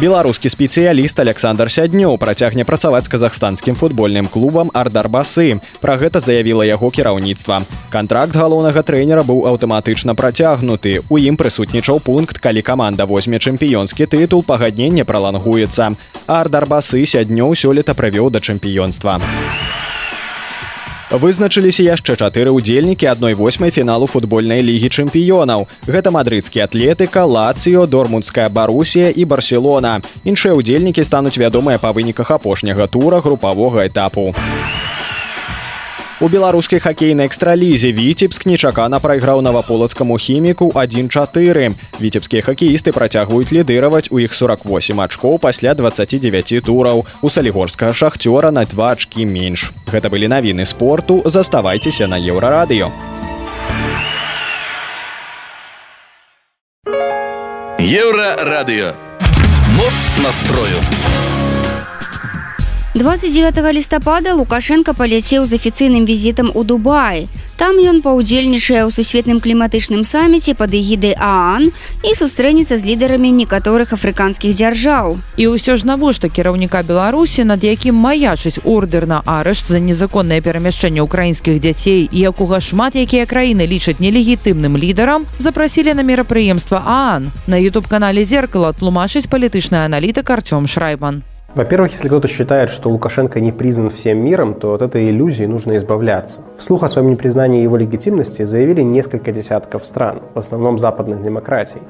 Беларускі 0.00 0.48
спецыяліст 0.48 1.20
Александр 1.20 1.68
Сяднёў 1.68 2.16
працягне 2.16 2.64
працаваць 2.64 3.04
з 3.04 3.12
казахстанскім 3.12 3.76
футбольным 3.76 4.32
клубам 4.32 4.72
Ардарбасы. 4.72 5.60
Пра 5.84 6.00
гэта 6.00 6.24
заявіла 6.24 6.64
яго 6.64 6.88
кіраўніцтва. 6.88 7.60
Кантракт 7.92 8.32
галоўнага 8.32 8.80
трэнера 8.80 9.20
быў 9.20 9.44
аўтаматычна 9.52 10.16
працягнуты. 10.16 11.04
У 11.12 11.20
ім 11.20 11.36
прысутнічаў 11.36 12.00
пункт, 12.00 12.40
калі 12.40 12.64
каманда 12.64 13.04
возьме 13.04 13.36
чэмпіёнскі 13.36 14.08
тытул, 14.08 14.40
пагадненне 14.40 15.04
пралангуецца. 15.04 15.92
Ардарбасы 16.24 17.04
сяднёў 17.04 17.52
сёлета 17.52 17.92
правёў 17.92 18.32
да 18.32 18.40
чэмпіёнства 18.40 19.20
вызначыліся 21.10 21.82
яшчэ 21.82 22.14
чатыры 22.14 22.54
ўдзельнікі 22.54 23.10
адной 23.10 23.34
восьмай 23.34 23.74
фіналу 23.74 24.06
футбольнай 24.06 24.62
лігі 24.62 24.90
чэмпіёнаў. 24.94 25.66
Гэта 25.90 26.14
мадрыдскі 26.14 26.62
атлетыка 26.62 27.26
лацыё 27.26 27.86
дормунская 27.86 28.48
барусія 28.48 29.10
і 29.10 29.24
барселона. 29.24 29.98
Іншыя 30.22 30.54
ўдзельнікі 30.54 31.02
стануць 31.02 31.38
вядомыя 31.38 31.82
па 31.82 31.90
выніках 31.90 32.30
апошняга 32.30 32.86
тура 32.86 33.20
групавога 33.20 33.86
этапу 33.86 34.30
у 36.20 36.28
беларускай 36.28 36.78
хакейнай 36.78 37.26
экстралізе 37.26 37.92
віцебск 37.96 38.44
нечакана 38.44 39.00
прайграў 39.00 39.40
наваполацкаму 39.40 40.18
хіміку 40.20 40.68
1-4. 40.76 41.72
Віцебскія 42.00 42.42
хакеісты 42.44 42.92
працягваюць 42.92 43.52
лідыраваць 43.52 44.12
у 44.12 44.20
іх 44.20 44.36
48 44.36 45.00
ачкоў 45.00 45.40
пасля 45.40 45.74
29 45.74 46.60
тураў. 46.60 47.06
У 47.22 47.30
салігорскага 47.30 47.96
шахцёра 47.96 48.52
на 48.52 48.64
два 48.68 48.92
ачкі 48.92 49.24
менш. 49.24 49.72
Гэта 49.88 50.12
былі 50.12 50.28
навіны 50.28 50.68
спорту, 50.68 51.22
заставайцеся 51.24 52.06
на 52.06 52.20
еўрарадыё. 52.20 52.92
Еўрарадыё. 57.80 58.92
Моц 59.72 59.98
настрою. 60.20 60.99
29 62.94 63.72
лістапада 63.72 64.34
лукашенко 64.34 64.94
паляцеў 64.98 65.46
з 65.46 65.54
афіцыйным 65.54 66.02
візітам 66.02 66.50
у 66.54 66.64
дубай 66.64 67.28
там 67.54 67.78
ён 67.78 68.02
паўдзельнічае 68.02 68.82
ў 68.82 68.90
сусветным 68.90 69.38
кліматычным 69.38 70.02
саміце 70.02 70.58
пад 70.58 70.74
эгідай 70.74 71.14
аан 71.14 71.70
і 72.02 72.10
сустрэнецца 72.18 72.74
з 72.74 72.82
лідарамі 72.90 73.30
некаторых 73.30 73.94
афрыканскіх 73.94 74.58
дзяржаў 74.58 75.22
і 75.38 75.44
ўсё 75.54 75.78
ж 75.78 75.86
навошта 75.86 76.26
кіраўніка 76.26 76.82
беларусі 76.82 77.46
над 77.46 77.62
якім 77.62 77.94
маячыць 77.94 78.58
ордер 78.66 79.06
на 79.06 79.22
арышт 79.22 79.70
за 79.70 79.78
незаконнае 79.78 80.42
перамяшчэнне 80.42 80.98
украінскіх 80.98 81.62
дзяцей 81.62 82.10
якога 82.10 82.58
шмат 82.58 82.98
якія 82.98 83.22
краіны 83.22 83.70
лічаць 83.70 84.02
нелегітымным 84.02 84.74
лідарам 84.74 85.30
запрасілі 85.38 85.94
на 85.94 86.02
мерапрыемства 86.02 86.82
аан. 86.82 87.30
На 87.46 87.62
youtube 87.62 87.86
канале 87.86 88.26
зеркала 88.26 88.74
тлумачыць 88.74 89.30
палітычны 89.30 89.78
аналітык 89.86 90.26
артём 90.26 90.66
шрайбан 90.66 91.22
Во-первых, 91.52 91.90
если 91.90 92.06
кто-то 92.06 92.28
считает, 92.28 92.70
что 92.70 92.90
Лукашенко 92.90 93.40
не 93.40 93.50
признан 93.50 93.90
всем 93.90 94.24
миром, 94.24 94.54
то 94.54 94.72
от 94.72 94.82
этой 94.82 95.10
иллюзии 95.10 95.46
нужно 95.46 95.78
избавляться. 95.78 96.42
Вслух 96.56 96.84
о 96.84 96.88
своем 96.88 97.10
непризнании 97.10 97.64
его 97.64 97.76
легитимности 97.76 98.44
заявили 98.44 98.82
несколько 98.82 99.32
десятков 99.32 99.84
стран, 99.84 100.22
в 100.32 100.38
основном 100.38 100.78
западных 100.78 101.22
демократий. 101.22 101.82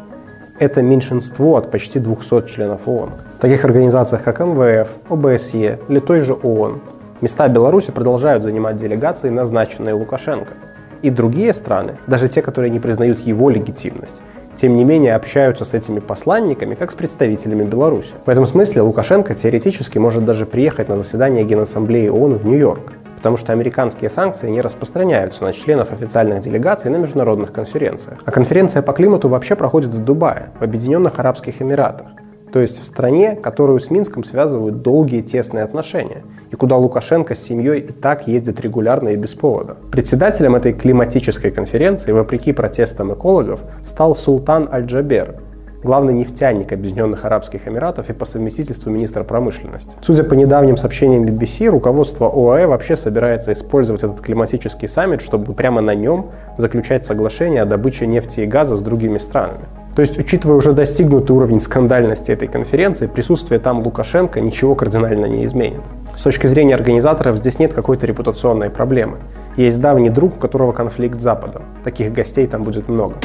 Это 0.59 0.81
меньшинство 0.81 1.57
от 1.57 1.71
почти 1.71 1.99
200 1.99 2.47
членов 2.49 2.89
ООН. 2.89 3.11
В 3.37 3.41
таких 3.41 3.63
организациях, 3.67 4.23
как 4.23 4.41
МВФ, 4.41 4.89
ОБСЕ 5.11 5.79
или 5.89 5.99
той 5.99 6.21
же 6.21 6.33
ООН, 6.33 6.81
места 7.21 7.47
Беларуси 7.49 7.91
продолжают 7.91 8.43
занимать 8.43 8.79
делегации, 8.79 9.29
назначенные 9.29 9.93
Лукашенко. 9.93 10.55
И 11.03 11.11
другие 11.11 11.53
страны, 11.53 11.97
даже 12.07 12.29
те, 12.29 12.41
которые 12.41 12.71
не 12.71 12.81
признают 12.81 13.21
его 13.21 13.51
легитимность, 13.51 14.23
тем 14.61 14.77
не 14.77 14.85
менее 14.85 15.15
общаются 15.15 15.65
с 15.65 15.73
этими 15.73 16.01
посланниками, 16.01 16.75
как 16.75 16.91
с 16.91 16.95
представителями 16.95 17.63
Беларуси. 17.63 18.11
В 18.27 18.29
этом 18.29 18.47
смысле 18.47 18.83
Лукашенко 18.83 19.33
теоретически 19.33 19.97
может 19.97 20.27
даже 20.27 20.45
приехать 20.45 20.91
на 20.91 20.99
заседание 20.99 21.45
Генассамблеи 21.45 22.09
ООН 22.09 22.35
в 22.35 22.45
Нью-Йорк, 22.45 22.93
потому 23.17 23.39
что 23.39 23.55
американские 23.55 24.11
санкции 24.11 24.51
не 24.51 24.61
распространяются 24.61 25.45
на 25.45 25.55
членов 25.55 25.93
официальных 25.93 26.41
делегаций 26.41 26.91
на 26.91 26.99
международных 26.99 27.55
конференциях. 27.55 28.19
А 28.27 28.31
конференция 28.31 28.83
по 28.83 28.93
климату 28.93 29.29
вообще 29.29 29.57
проходит 29.57 29.95
в 29.95 30.05
Дубае, 30.05 30.51
в 30.59 30.63
Объединенных 30.63 31.19
Арабских 31.19 31.63
Эмиратах. 31.63 32.09
То 32.53 32.61
есть 32.61 32.81
в 32.81 32.85
стране, 32.85 33.37
которую 33.37 33.79
с 33.79 33.91
Минском 33.91 34.25
связывают 34.25 34.83
долгие 34.83 35.21
тесные 35.21 35.65
отношения, 35.65 36.23
и 36.51 36.57
куда 36.57 36.77
Лукашенко 36.77 37.35
с 37.35 37.43
семьей 37.43 37.81
и 37.81 37.93
так 37.93 38.27
ездит 38.27 38.61
регулярно 38.61 39.11
и 39.11 39.17
без 39.17 39.35
повода. 39.35 39.77
Председателем 39.93 40.57
этой 40.57 40.73
климатической 40.73 41.51
конференции, 41.51 42.13
вопреки 42.13 42.53
протестам 42.53 43.15
экологов, 43.15 43.61
стал 43.85 44.17
Султан 44.17 44.69
Аль-Джабер, 44.71 45.37
главный 45.83 46.13
нефтяник 46.13 46.73
Объединенных 46.73 47.25
Арабских 47.25 47.67
Эмиратов 47.69 48.11
и 48.11 48.13
по 48.13 48.25
совместительству 48.25 48.91
министра 48.91 49.23
промышленности. 49.23 49.97
Судя 50.03 50.25
по 50.25 50.35
недавним 50.35 50.77
сообщениям 50.77 51.25
BBC, 51.25 51.69
руководство 51.69 52.27
ОАЭ 52.27 52.67
вообще 52.67 52.97
собирается 52.97 53.53
использовать 53.53 54.03
этот 54.03 54.21
климатический 54.21 54.89
саммит, 54.89 55.21
чтобы 55.21 55.55
прямо 55.55 55.81
на 55.81 55.95
нем 55.95 56.31
заключать 56.59 57.07
соглашение 57.07 57.63
о 57.63 57.67
добыче 57.67 58.07
нефти 58.07 58.41
и 58.41 58.47
газа 58.47 58.77
с 58.77 58.83
другими 58.83 59.19
странами. 59.19 59.65
То 60.00 60.02
есть, 60.02 60.18
учитывая 60.18 60.58
уже 60.58 60.74
достигнутый 60.74 61.36
уровень 61.36 61.62
скандальности 61.62 62.32
этой 62.32 62.50
конференции, 62.50 63.08
присутствие 63.08 63.60
там 63.60 63.80
Лукашенко 63.80 64.42
ничего 64.42 64.76
кардинально 64.76 65.26
не 65.26 65.46
изменит. 65.46 65.82
С 66.18 66.22
точки 66.22 66.48
зрения 66.48 66.76
организаторов 66.76 67.38
здесь 67.38 67.60
нет 67.60 67.74
какой-то 67.74 68.06
репутационной 68.06 68.70
проблемы. 68.70 69.18
Есть 69.56 69.80
давний 69.80 70.10
друг, 70.10 70.36
у 70.36 70.40
которого 70.40 70.74
конфликт 70.74 71.20
с 71.20 71.24
Западом. 71.24 71.64
Таких 71.84 72.12
гостей 72.12 72.46
там 72.48 72.64
будет 72.64 72.90
много. 72.90 73.16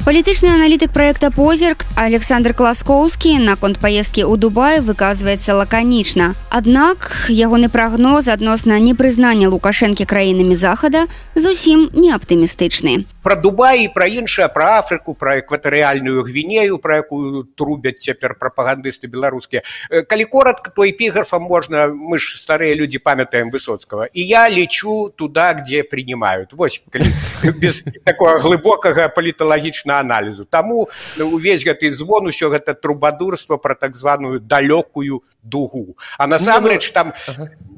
Палітычны 0.00 0.48
аналітык 0.48 0.90
проекта 0.92 1.30
позірк 1.30 1.84
Александр 1.94 2.54
Класкоўскі 2.56 3.36
наконт 3.44 3.76
паездкі 3.78 4.24
ў 4.24 4.40
Дубай 4.40 4.80
выказваецца 4.80 5.60
лаканічна. 5.60 6.32
Аднак 6.48 7.28
ягоны 7.28 7.68
прагноз 7.68 8.24
адносна 8.32 8.80
непрызнання 8.80 9.52
лукашэнкі 9.52 10.08
краінамі 10.08 10.56
захада 10.56 11.04
зусім 11.36 11.92
не 11.92 12.16
аптымістычны. 12.16 13.04
Пра 13.25 13.35
Дубай 13.35 13.83
і 13.83 13.87
пра 13.89 14.05
іншае 14.05 14.45
пра 14.53 14.77
Афрыку, 14.77 15.15
пра 15.17 15.39
экватарыяльную 15.41 16.21
гвінею, 16.21 16.77
пра 16.77 17.01
якую 17.01 17.49
трубяць 17.57 17.97
цяпер 18.05 18.37
прапагандысты 18.37 19.09
беларускія. 19.09 19.65
Калі 19.89 20.25
коротко, 20.29 20.69
то 20.69 20.85
эпіграфам 20.85 21.41
можна 21.41 21.89
мы 21.89 22.21
ж 22.21 22.37
старыя 22.37 22.77
людзі 22.77 23.01
памятаем 23.01 23.49
высоцкага. 23.49 24.05
І 24.13 24.21
я 24.21 24.45
лечу 24.45 25.09
туда, 25.09 25.57
где 25.57 25.81
принимают. 25.81 26.53
Вось 26.53 26.83
без 27.61 27.81
такого 28.05 28.37
глыбокага 28.37 29.09
паліталагічна 29.09 29.99
аналізу 30.05 30.45
таму 30.45 30.89
увесь 31.17 31.65
гэты 31.65 31.89
звон 31.97 32.29
усё 32.29 32.53
гэта 32.53 32.77
трубадурства 32.77 33.57
пра 33.57 33.73
так 33.73 33.95
званую 33.95 34.39
далёкую 34.39 35.25
дугу. 35.45 35.97
А 36.17 36.27
насамрэч 36.27 36.91
там 36.91 37.13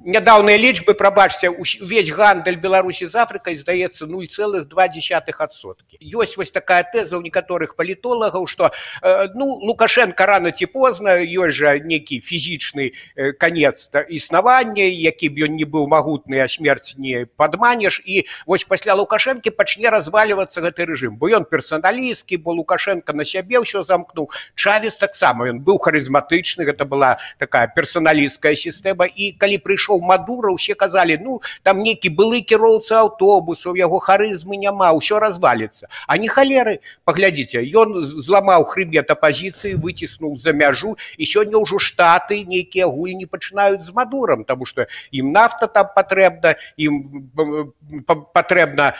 нядаўныя 0.07 0.55
лічбы 0.55 0.95
прабачце 0.95 1.51
увесь 1.51 2.09
гандаль 2.15 2.55
беларусі 2.55 3.11
з 3.11 3.15
афрыкай 3.19 3.59
здаецца 3.59 4.07
0,2сотки 4.07 5.99
ёсць 5.99 6.39
вось 6.39 6.51
такая 6.55 6.87
тэза 6.87 7.19
ў 7.19 7.27
некаторых 7.27 7.75
палітолагаў 7.75 8.47
што 8.47 8.71
э, 8.71 9.27
ну 9.35 9.59
лукашенко 9.67 10.25
рано 10.25 10.55
ці 10.55 10.71
позна 10.71 11.19
ёсць 11.19 11.59
жа 11.59 11.75
некі 11.83 12.23
фізічны 12.23 12.95
э, 13.19 13.33
конец 13.35 13.91
існавання 14.07 14.87
які 14.87 15.27
б 15.27 15.43
ён 15.51 15.59
не 15.59 15.67
быў 15.67 15.91
магутны 15.91 16.39
а 16.39 16.47
смерць 16.47 16.95
не 16.97 17.25
падманеш. 17.25 18.01
І 18.05 18.25
вось 18.45 18.63
пасля 18.63 18.93
лукашэнкі 18.95 19.51
пачне 19.51 19.89
разваливацца 19.89 20.61
гэты 20.61 20.87
рэжым. 20.87 21.17
Бо 21.17 21.27
ён 21.27 21.43
персаналісткі 21.43 22.37
бо 22.37 22.53
лукашенко 22.53 23.11
на 23.11 23.25
сябе 23.25 23.59
ўсё 23.59 23.83
замкнуў. 23.83 24.31
Чавес 24.55 24.95
таксама 24.95 25.49
ён 25.49 25.59
быў 25.59 25.81
харызматычны 25.81 26.63
гэта 26.63 26.85
была 26.85 27.17
такая 27.39 27.56
персаналісткая 27.65 28.53
сістэма 28.53 29.09
і 29.09 29.33
калі 29.41 29.57
прыйшоў 29.65 30.01
мадура 30.05 30.53
усе 30.53 30.77
казалі 30.77 31.17
ну 31.23 31.41
там 31.63 31.81
нейкі 31.81 32.13
былы 32.13 32.41
кіроўца 32.41 33.01
аўтобусаў 33.01 33.79
яго 33.79 33.97
харызмы 33.97 34.57
няма 34.61 34.93
ўсё 34.93 35.17
разваліцца 35.19 35.89
а 36.07 36.17
не 36.17 36.27
халеры. 36.27 36.79
Паглядзіце 37.05 37.63
ён 37.63 37.97
зламаў 38.05 38.67
хрыбет 38.69 39.09
апазіцыі 39.09 39.79
выціснуў 39.81 40.37
за 40.37 40.53
мяжу 40.53 40.97
і 41.17 41.23
сёння 41.25 41.57
ўжо 41.57 41.79
штаты 41.79 42.43
нейкія 42.45 42.87
гульні 42.87 43.25
пачынаюць 43.25 43.83
з 43.83 43.93
мадурам 43.93 44.43
тому 44.43 44.65
что 44.65 44.87
ім 45.11 45.31
нафта 45.31 45.67
там 45.67 45.89
патрэбна 45.95 46.55
ім 46.77 47.73
патрэбна 48.05 48.93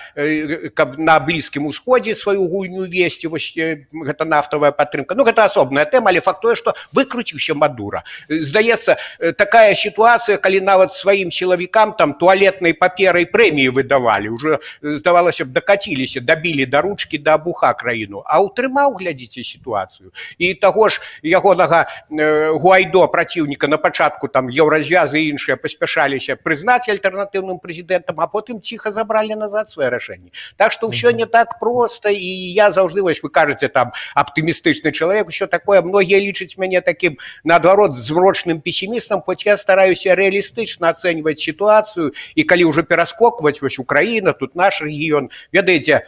каб 0.74 0.98
на 0.98 1.20
блізкім 1.20 1.68
усходзе 1.68 2.16
сваю 2.16 2.48
гульню 2.48 2.88
весці 2.88 3.28
вось 3.28 3.54
гэта 3.56 4.26
нафтавая 4.26 4.72
падтрымка. 4.72 5.16
Ну 5.16 5.24
гэта 5.28 5.46
асобная 5.46 5.86
тэма 5.86 6.10
але 6.10 6.22
факт 6.22 6.42
тое 6.42 6.56
што 6.56 6.76
выкруціўся 6.94 7.54
мадура 7.54 8.04
здаецца 8.48 8.98
такая 9.38 9.76
сітуацыя 9.76 10.38
калі 10.38 10.62
нават 10.62 10.96
сваім 10.96 11.32
сілавікам 11.32 11.94
там 12.00 12.16
туалетнай 12.16 12.74
паперай 12.74 13.28
прэміі 13.28 13.76
выдавалі 13.76 14.34
уже 14.34 14.60
здавалася 14.82 15.46
б 15.46 15.52
дакаціліся 15.52 16.24
дабілі 16.24 16.66
да 16.66 16.82
ручкі 16.82 17.18
да 17.18 17.38
буха 17.38 17.74
краіну 17.74 18.24
а 18.26 18.40
ўтрымаў 18.42 18.98
глядзіце 18.98 19.44
сітуацыю 19.44 20.12
і 20.38 20.54
таго 20.54 20.90
ж 20.90 21.02
ягонага 21.24 21.86
э, 22.10 22.52
гуайдо 22.56 23.08
праціўніка 23.08 23.68
на 23.68 23.78
пачатку 23.78 24.28
там 24.28 24.50
еўразвязы 24.50 25.28
іншыя 25.28 25.58
паспяшаліся 25.58 26.38
прызнаць 26.40 26.88
альтэрнатыўным 26.90 27.60
прэзідэнтам 27.60 28.20
а 28.20 28.28
потым 28.28 28.62
ціха 28.62 28.92
забралі 28.92 29.36
назад 29.36 29.70
свае 29.70 29.90
рашэнні. 29.90 30.32
Так 30.58 30.72
што 30.72 30.88
ўсё 30.88 31.12
не 31.12 31.26
так 31.26 31.60
проста 31.60 32.10
і 32.10 32.28
я 32.54 32.72
заўжды 32.72 33.02
вось 33.02 33.22
вы 33.24 33.30
кажаце 33.30 33.68
там 33.68 33.92
аптымістычны 34.16 34.92
чалавек 34.92 35.28
усё 35.28 35.48
такое 35.48 35.82
многія 35.82 36.20
лічаць 36.20 36.58
мяне 36.58 36.82
такім 36.82 37.18
наадварот 37.44 37.96
змрочным 38.28 38.62
песімістам 38.62 39.22
хоць 39.22 39.46
я 39.46 39.58
стараюся 39.58 40.16
рэалістычна 40.16 40.68
критично 40.68 40.90
оценивать 40.90 41.40
ситуацию, 41.40 42.14
и 42.36 42.44
коли 42.44 42.64
уже 42.64 42.84
перескокивать, 42.84 43.62
вось 43.62 43.80
Украина, 43.80 44.34
тут 44.34 44.56
наш 44.56 44.82
регион, 44.82 45.30
ведаете, 45.52 46.08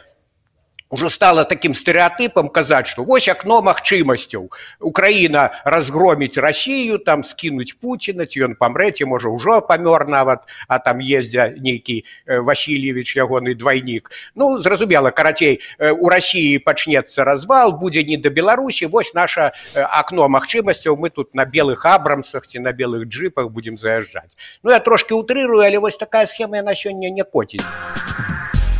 уже 0.90 1.08
стало 1.08 1.44
таким 1.44 1.74
стереотипом 1.74 2.48
казаць 2.48 2.88
что 2.88 3.04
вось 3.04 3.28
окно 3.28 3.62
магчымасцяў 3.62 4.50
украина 4.80 5.52
разгромить 5.64 6.36
россию 6.36 6.98
там 6.98 7.24
скинуть 7.24 7.78
путина 7.78 8.26
ці 8.26 8.50
ён 8.50 8.56
памрэце 8.58 9.06
можа 9.06 9.30
ўжо 9.30 9.60
памёр 9.62 10.06
нават 10.06 10.42
а 10.68 10.78
там 10.78 10.98
ездзя 10.98 11.48
нейкі 11.54 12.04
э, 12.26 12.40
васильевич 12.40 13.16
ягоны 13.16 13.54
двойнік 13.54 14.10
ну 14.34 14.58
зразумела 14.58 15.10
карацей 15.10 15.60
э, 15.78 15.90
у 15.90 16.08
россии 16.08 16.58
пачнется 16.58 17.24
развал 17.24 17.72
будзе 17.78 18.02
не 18.04 18.16
до 18.16 18.30
беларусі 18.30 18.86
вось 18.86 19.14
наше 19.14 19.52
окно 19.74 20.26
э, 20.26 20.28
магчымасцяў 20.28 20.96
мы 20.96 21.10
тут 21.10 21.34
на 21.34 21.44
белых 21.44 21.86
абрамсах 21.86 22.46
ці 22.46 22.58
на 22.58 22.72
белых 22.72 23.06
джипах 23.06 23.50
будем 23.50 23.78
заязджаць 23.78 24.34
ну 24.62 24.70
я 24.70 24.80
трошки 24.80 25.12
утрырую 25.12 25.62
але 25.62 25.78
вось 25.78 25.96
такая 25.96 26.26
схема 26.26 26.62
на 26.62 26.74
сёння 26.74 27.10
не 27.10 27.22
коціць 27.22 27.62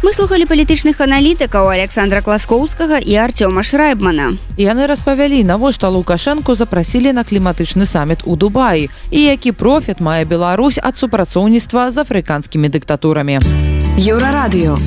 Мы 0.03 0.15
слухали 0.15 0.49
палітычных 0.49 0.97
аналітыкаў 1.05 1.69
Александра 1.69 2.23
Класкоўскага 2.25 3.05
і 3.05 3.21
Арцёма 3.21 3.61
Шрайбмана. 3.61 4.41
Яны 4.57 4.89
распавялі, 4.89 5.45
навошта 5.45 5.93
Лукашэнку 5.93 6.57
запрасілі 6.57 7.13
на 7.13 7.21
кліматычны 7.21 7.85
саміт 7.85 8.25
у 8.25 8.37
Дубаі 8.37 8.89
і 9.11 9.21
які 9.21 9.53
профіт 9.53 10.01
мае 10.01 10.25
Беларусь 10.25 10.81
ад 10.81 10.97
супрацоўніцтва 10.97 11.91
з 11.91 12.01
афрыканскімі 12.01 12.73
дыктатурамі. 12.73 13.45
Еўрарадыё. 14.01 14.81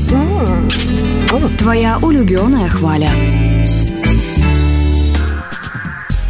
Твая 1.61 1.97
улюбёная 2.01 2.69
хваля. 2.69 3.13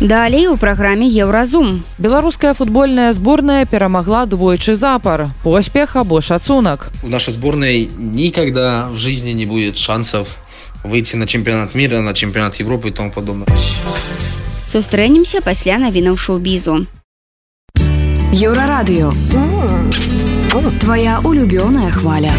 Далей 0.02 0.46
у 0.46 0.56
праграме 0.56 1.08
еўразум. 1.08 1.82
Беларуская 1.98 2.54
футбольная 2.54 3.12
зборная 3.12 3.66
перамагла 3.66 4.26
двойчы 4.26 4.76
запар. 4.76 5.30
Поспех 5.42 5.96
або 5.96 6.20
шацунак. 6.20 6.90
У 7.02 7.08
нашей 7.08 7.32
сборной 7.32 7.90
никогда 7.98 8.88
в 8.90 8.96
жизни 8.96 9.30
не 9.32 9.44
будет 9.44 9.76
шансов 9.76 10.36
выйти 10.84 11.16
на 11.16 11.26
чемпионат 11.26 11.74
мира, 11.74 12.00
на 12.00 12.14
чемпионат 12.14 12.56
Европы 12.56 12.88
и 12.88 12.92
тому 12.92 13.10
подобное. 13.10 13.48
Сустрэнемся 14.66 15.40
пасля 15.40 15.78
навінаў 15.78 16.16
шоу-бізу. 16.16 16.86
Еўрарадыё. 18.32 19.10
Твая 20.80 21.18
улюбёная 21.24 21.90
хваля. 21.90 22.32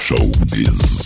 Шоу-біз. 0.00 0.96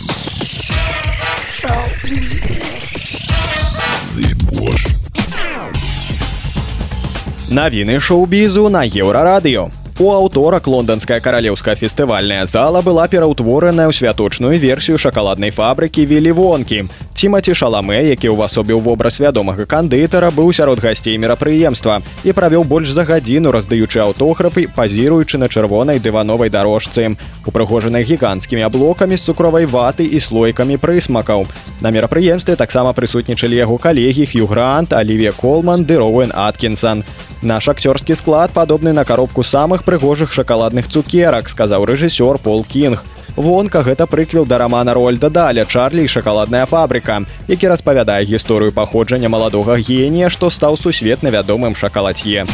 Навіны 7.50 8.00
шоу-бізу 8.00 8.68
на 8.68 8.82
еўрарадыё. 8.82 9.70
У 9.98 10.12
аўторак 10.12 10.66
лонданская 10.66 11.20
каралеўская 11.20 11.74
фестывальная 11.74 12.44
зала 12.44 12.82
была 12.82 13.08
пераўтвораная 13.08 13.88
ў 13.88 13.96
святочную 13.96 14.58
версію 14.60 14.98
шакаладнай 14.98 15.50
фабрыкі 15.50 16.04
вілівонкі. 16.04 16.84
Тимати 17.16 17.54
шаламэ, 17.56 18.12
які 18.12 18.28
ўвасобіў 18.28 18.84
вобраз 18.84 19.16
вядомага 19.24 19.64
кандытара 19.64 20.28
быў 20.28 20.52
сярод 20.52 20.84
гасцей 20.84 21.16
мерапрыемства 21.16 22.04
і 22.28 22.34
правёў 22.36 22.68
больш 22.68 22.92
за 22.92 23.08
гадзіну 23.08 23.48
раздаючы 23.56 24.04
аўтографы, 24.04 24.68
пазіруючы 24.68 25.40
на 25.40 25.48
чырвонай 25.48 25.96
дывановай 25.96 26.52
дарожцы, 26.52 27.16
упрыгожанай 27.48 28.04
гіганцкімі 28.04 28.68
аблокамі 28.68 29.16
з 29.16 29.32
цукровай 29.32 29.64
ваты 29.64 30.04
і 30.04 30.20
слойкамі 30.20 30.76
прысмакаў. 30.76 31.48
На 31.80 31.88
мерапрыемстве 31.88 32.52
таксама 32.52 32.92
прысутнічалі 32.92 33.64
яго 33.64 33.80
калегі 33.80 34.28
Х'югрант, 34.28 34.92
Алівія 34.92 35.32
Колман 35.32 35.88
ды 35.88 35.96
Роуэн 35.96 36.36
Аткінсон. 36.36 37.00
Наш 37.40 37.64
акцёрскі 37.72 38.12
склад 38.12 38.52
падобны 38.52 38.92
на 38.92 39.08
каробку 39.08 39.40
самых 39.40 39.88
прыгожых 39.88 40.36
шакаладных 40.36 40.92
цукерак, 40.92 41.48
сказаў 41.48 41.88
рэжысёр 41.88 42.36
Пол 42.36 42.60
Кінг. 42.68 43.15
Вонка 43.36 43.82
гэта 43.82 44.06
прыквел 44.06 44.46
да 44.46 44.58
рамана 44.58 44.94
Рольда 44.94 45.28
Даля 45.28 45.64
Чарлі 45.64 46.06
шакаладная 46.08 46.64
фабрыка, 46.66 47.20
які 47.48 47.68
распавядае 47.68 48.24
гісторыю 48.24 48.72
паходжання 48.72 49.28
маладога 49.28 49.76
генія, 49.76 50.30
што 50.32 50.48
стаў 50.48 50.80
сусветна 50.80 51.28
вядомым 51.28 51.76
шакаладье. 51.76 52.46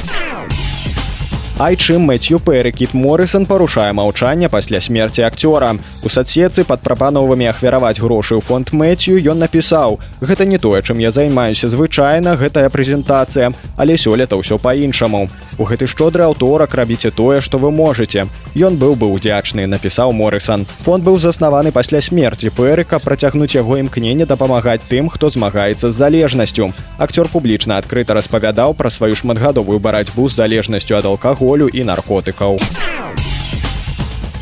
Айчым 1.62 2.11
Мэтью 2.11 2.40
Пэры 2.42 2.72
Кіт 2.75 2.90
Морысон 2.92 3.46
парушае 3.46 3.92
маўчанне 3.94 4.48
пасля 4.51 4.81
смерці 4.83 5.22
акцёра. 5.22 5.79
У 6.03 6.11
садсетцы 6.11 6.64
пад 6.66 6.83
прапановамі 6.83 7.46
ахвяраваць 7.46 8.03
грошы 8.03 8.35
ў 8.35 8.42
фонд 8.42 8.75
Мэтью 8.75 9.22
ён 9.22 9.38
напісаў: 9.38 10.03
«Гэта 10.27 10.42
не 10.42 10.59
тое, 10.59 10.83
чым 10.83 10.98
я 10.98 11.14
займаюся 11.14 11.70
звычайна 11.70 12.35
гэтая 12.35 12.66
прэзентацыя, 12.66 13.55
але 13.79 13.94
сёлета 13.94 14.35
ўсё 14.35 14.59
па-іншаму. 14.59 15.31
У 15.59 15.62
гэты 15.62 15.87
шчодры 15.87 16.27
аўторак 16.27 16.75
рабіце 16.75 17.14
тое, 17.14 17.38
што 17.38 17.62
вы 17.62 17.70
можете. 17.70 18.27
Ён 18.59 18.75
быў 18.75 18.98
бы 18.98 19.07
удзячны, 19.07 19.70
напісаў 19.70 20.11
Морысон. 20.11 20.66
Фонд 20.83 21.07
быў 21.07 21.22
заснаваны 21.22 21.70
пасля 21.70 22.03
смерці 22.03 22.51
Пэрыка 22.51 22.98
працягнуць 22.98 23.55
яго 23.55 23.79
імкненне 23.79 24.27
дапамагаць 24.27 24.83
тым, 24.90 25.07
хто 25.07 25.31
змагаецца 25.31 25.92
з 25.92 25.94
залежнасцю. 25.94 26.75
Акцёр 26.98 27.31
публічна 27.31 27.79
адкрыта 27.79 28.18
распавядаў 28.18 28.75
пра 28.75 28.90
сваю 28.90 29.14
шматгадовую 29.14 29.79
барацьбу 29.79 30.27
з 30.27 30.42
залежнасцю 30.42 30.98
ад 30.98 31.07
алкаголю 31.07 31.52
і 31.69 31.85
наркотыкаў. 31.85 32.59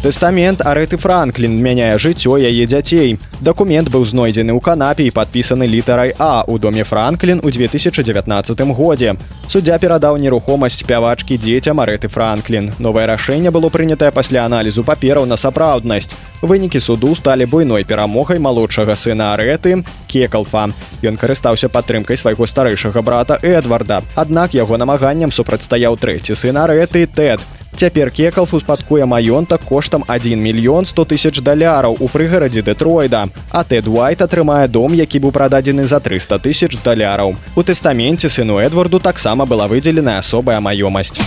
Тэстамент 0.01 0.63
Арэты 0.65 0.97
Франклін 0.97 1.61
мяняе 1.61 1.99
жыццё 2.01 2.39
яе 2.41 2.65
дзяцей. 2.65 3.19
Дакумент 3.45 3.93
быў 3.93 4.09
знойдзены 4.09 4.57
ў 4.57 4.61
канапе 4.65 5.05
і 5.05 5.13
падпісаны 5.13 5.69
літарай 5.69 6.17
А 6.17 6.41
у 6.49 6.57
доме 6.57 6.89
Франклін 6.89 7.45
у 7.45 7.53
2019 7.53 8.65
годзе. 8.73 9.21
Суддзя 9.45 9.77
перадаў 9.77 10.17
нерухомасць 10.17 10.81
спявачкі 10.81 11.37
дзецям 11.37 11.85
Арэты 11.85 12.09
Франклін. 12.09 12.73
Новае 12.81 13.13
рашэнне 13.13 13.53
было 13.53 13.69
прынятае 13.69 14.09
пасля 14.09 14.49
аналізу 14.49 14.89
папераў 14.89 15.29
на 15.29 15.37
сапраўднасць. 15.37 16.09
Вынікі 16.41 16.81
суду 16.81 17.13
сталі 17.15 17.45
буйной 17.45 17.85
перамогай 17.85 18.41
малодшага 18.41 18.97
сына 18.97 19.37
Арэты 19.37 19.85
Кекалфа. 20.09 20.73
Ён 21.05 21.21
карыстаўся 21.21 21.69
падтрымкай 21.69 22.17
свайго 22.17 22.49
старэйшага 22.49 23.05
брата 23.05 23.37
Эдварда. 23.43 24.01
Аднак 24.17 24.57
яго 24.57 24.81
намаганням 24.81 25.29
супрацьстаяў 25.29 26.01
трэці 26.01 26.33
сын 26.33 26.57
Арэты 26.57 27.05
Тэд. 27.05 27.45
Цяпер 27.77 28.11
кекалф 28.11 28.55
успадкуе 28.55 29.07
маёнтак 29.07 29.63
коштам 29.65 30.05
1 30.07 30.39
мільён 30.39 30.85
100 30.85 31.05
тысяч 31.05 31.41
даляраў 31.41 31.97
у 32.01 32.09
прыгарадзе 32.09 32.63
Дэтройда. 32.63 33.29
А 33.51 33.65
Тэд 33.65 33.89
Уайт 33.89 34.21
атрымае 34.23 34.69
дом, 34.69 34.93
які 34.93 35.19
быў 35.19 35.33
прададзены 35.33 35.87
за 35.87 36.01
300 36.01 36.39
тысяч 36.39 36.77
даляраў. 36.85 37.37
У 37.57 37.63
тэстаменце 37.63 38.29
сыну 38.29 38.59
Эдварду 38.59 39.01
таксама 39.01 39.47
была 39.47 39.67
выдзеленая 39.69 40.19
асобая 40.19 40.61
маёмасць. 40.61 41.21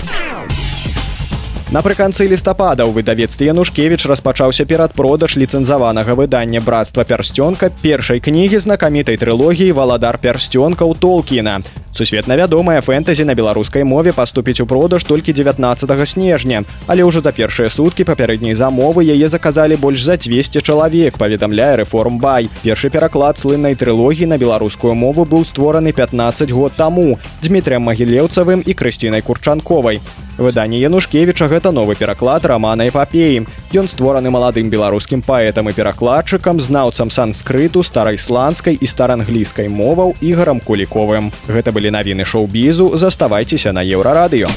Напрыканцы 1.74 2.28
лістапада 2.30 2.84
ў 2.86 2.92
выдавецтве 2.94 3.50
Янушкевіч 3.50 4.06
распачаўся 4.06 4.62
перадпродаж 4.62 5.34
ліцэнзаванага 5.34 6.14
выдання 6.14 6.60
брацтва 6.60 7.02
пярсцёнка 7.02 7.72
першай 7.82 8.20
кнігі 8.20 8.62
знакамітай 8.62 9.18
трылогіі 9.18 9.74
валадар 9.74 10.20
пярсцёнка 10.22 10.86
ў 10.86 10.94
Толкіна. 10.94 11.64
Сусветна 11.94 12.34
вядомая 12.34 12.80
фэнтэзі 12.82 13.22
на 13.22 13.36
беларускай 13.38 13.84
мове 13.86 14.10
паступіць 14.10 14.58
у 14.58 14.66
продаж 14.66 15.04
толькі 15.06 15.30
19 15.30 16.08
снежня, 16.10 16.64
але 16.90 17.06
ўжо 17.06 17.22
за 17.22 17.30
першыя 17.30 17.70
суткі 17.70 18.02
папярэдняй 18.02 18.58
замовы 18.58 19.06
яе 19.06 19.30
заказалі 19.30 19.78
больш 19.78 20.02
за 20.02 20.18
200 20.18 20.58
чалавек, 20.58 21.14
паведамляе 21.22 21.86
рэформ 21.86 22.18
бай. 22.18 22.50
Першы 22.66 22.90
пераклад 22.90 23.38
слыннай 23.38 23.78
трылогіі 23.78 24.26
на 24.26 24.42
беларускую 24.42 24.98
мову 24.98 25.22
быў 25.22 25.46
створаны 25.46 25.94
15 25.94 26.50
год 26.50 26.74
таму 26.74 27.14
Дмітрыем 27.46 27.86
магілеўцавым 27.86 28.66
і 28.66 28.74
крысцінай 28.74 29.22
курчанковай. 29.22 30.02
Выданне 30.38 30.80
Янушкевіча 30.82 31.46
гэта 31.46 31.70
новы 31.70 31.94
пераклад 31.94 32.44
рамана 32.44 32.88
эпапеі. 32.90 33.46
Ён 33.74 33.86
створаны 33.86 34.30
маладым 34.34 34.66
беларускім 34.70 35.22
паэтам 35.22 35.70
і 35.70 35.74
перакладчыкам, 35.74 36.58
знаўцам 36.58 37.10
санскрыту, 37.10 37.82
старайсландскай 37.86 38.74
і 38.74 38.86
старанглійскай 38.86 39.68
моваў 39.68 40.14
ігарам 40.18 40.58
куліковым. 40.58 41.30
Гэта 41.46 41.70
былі 41.70 41.83
навіны 41.90 42.24
шоу-бізу, 42.24 42.96
заставайцеся 42.96 43.72
на 43.72 43.82
еўрарадыё. 43.84 44.48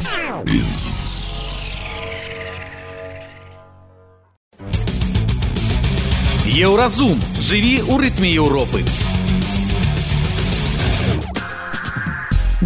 Еўразум 6.58 7.14
жыві 7.38 7.86
ў 7.86 7.94
рытме 8.02 8.30
Еўропы. 8.34 8.82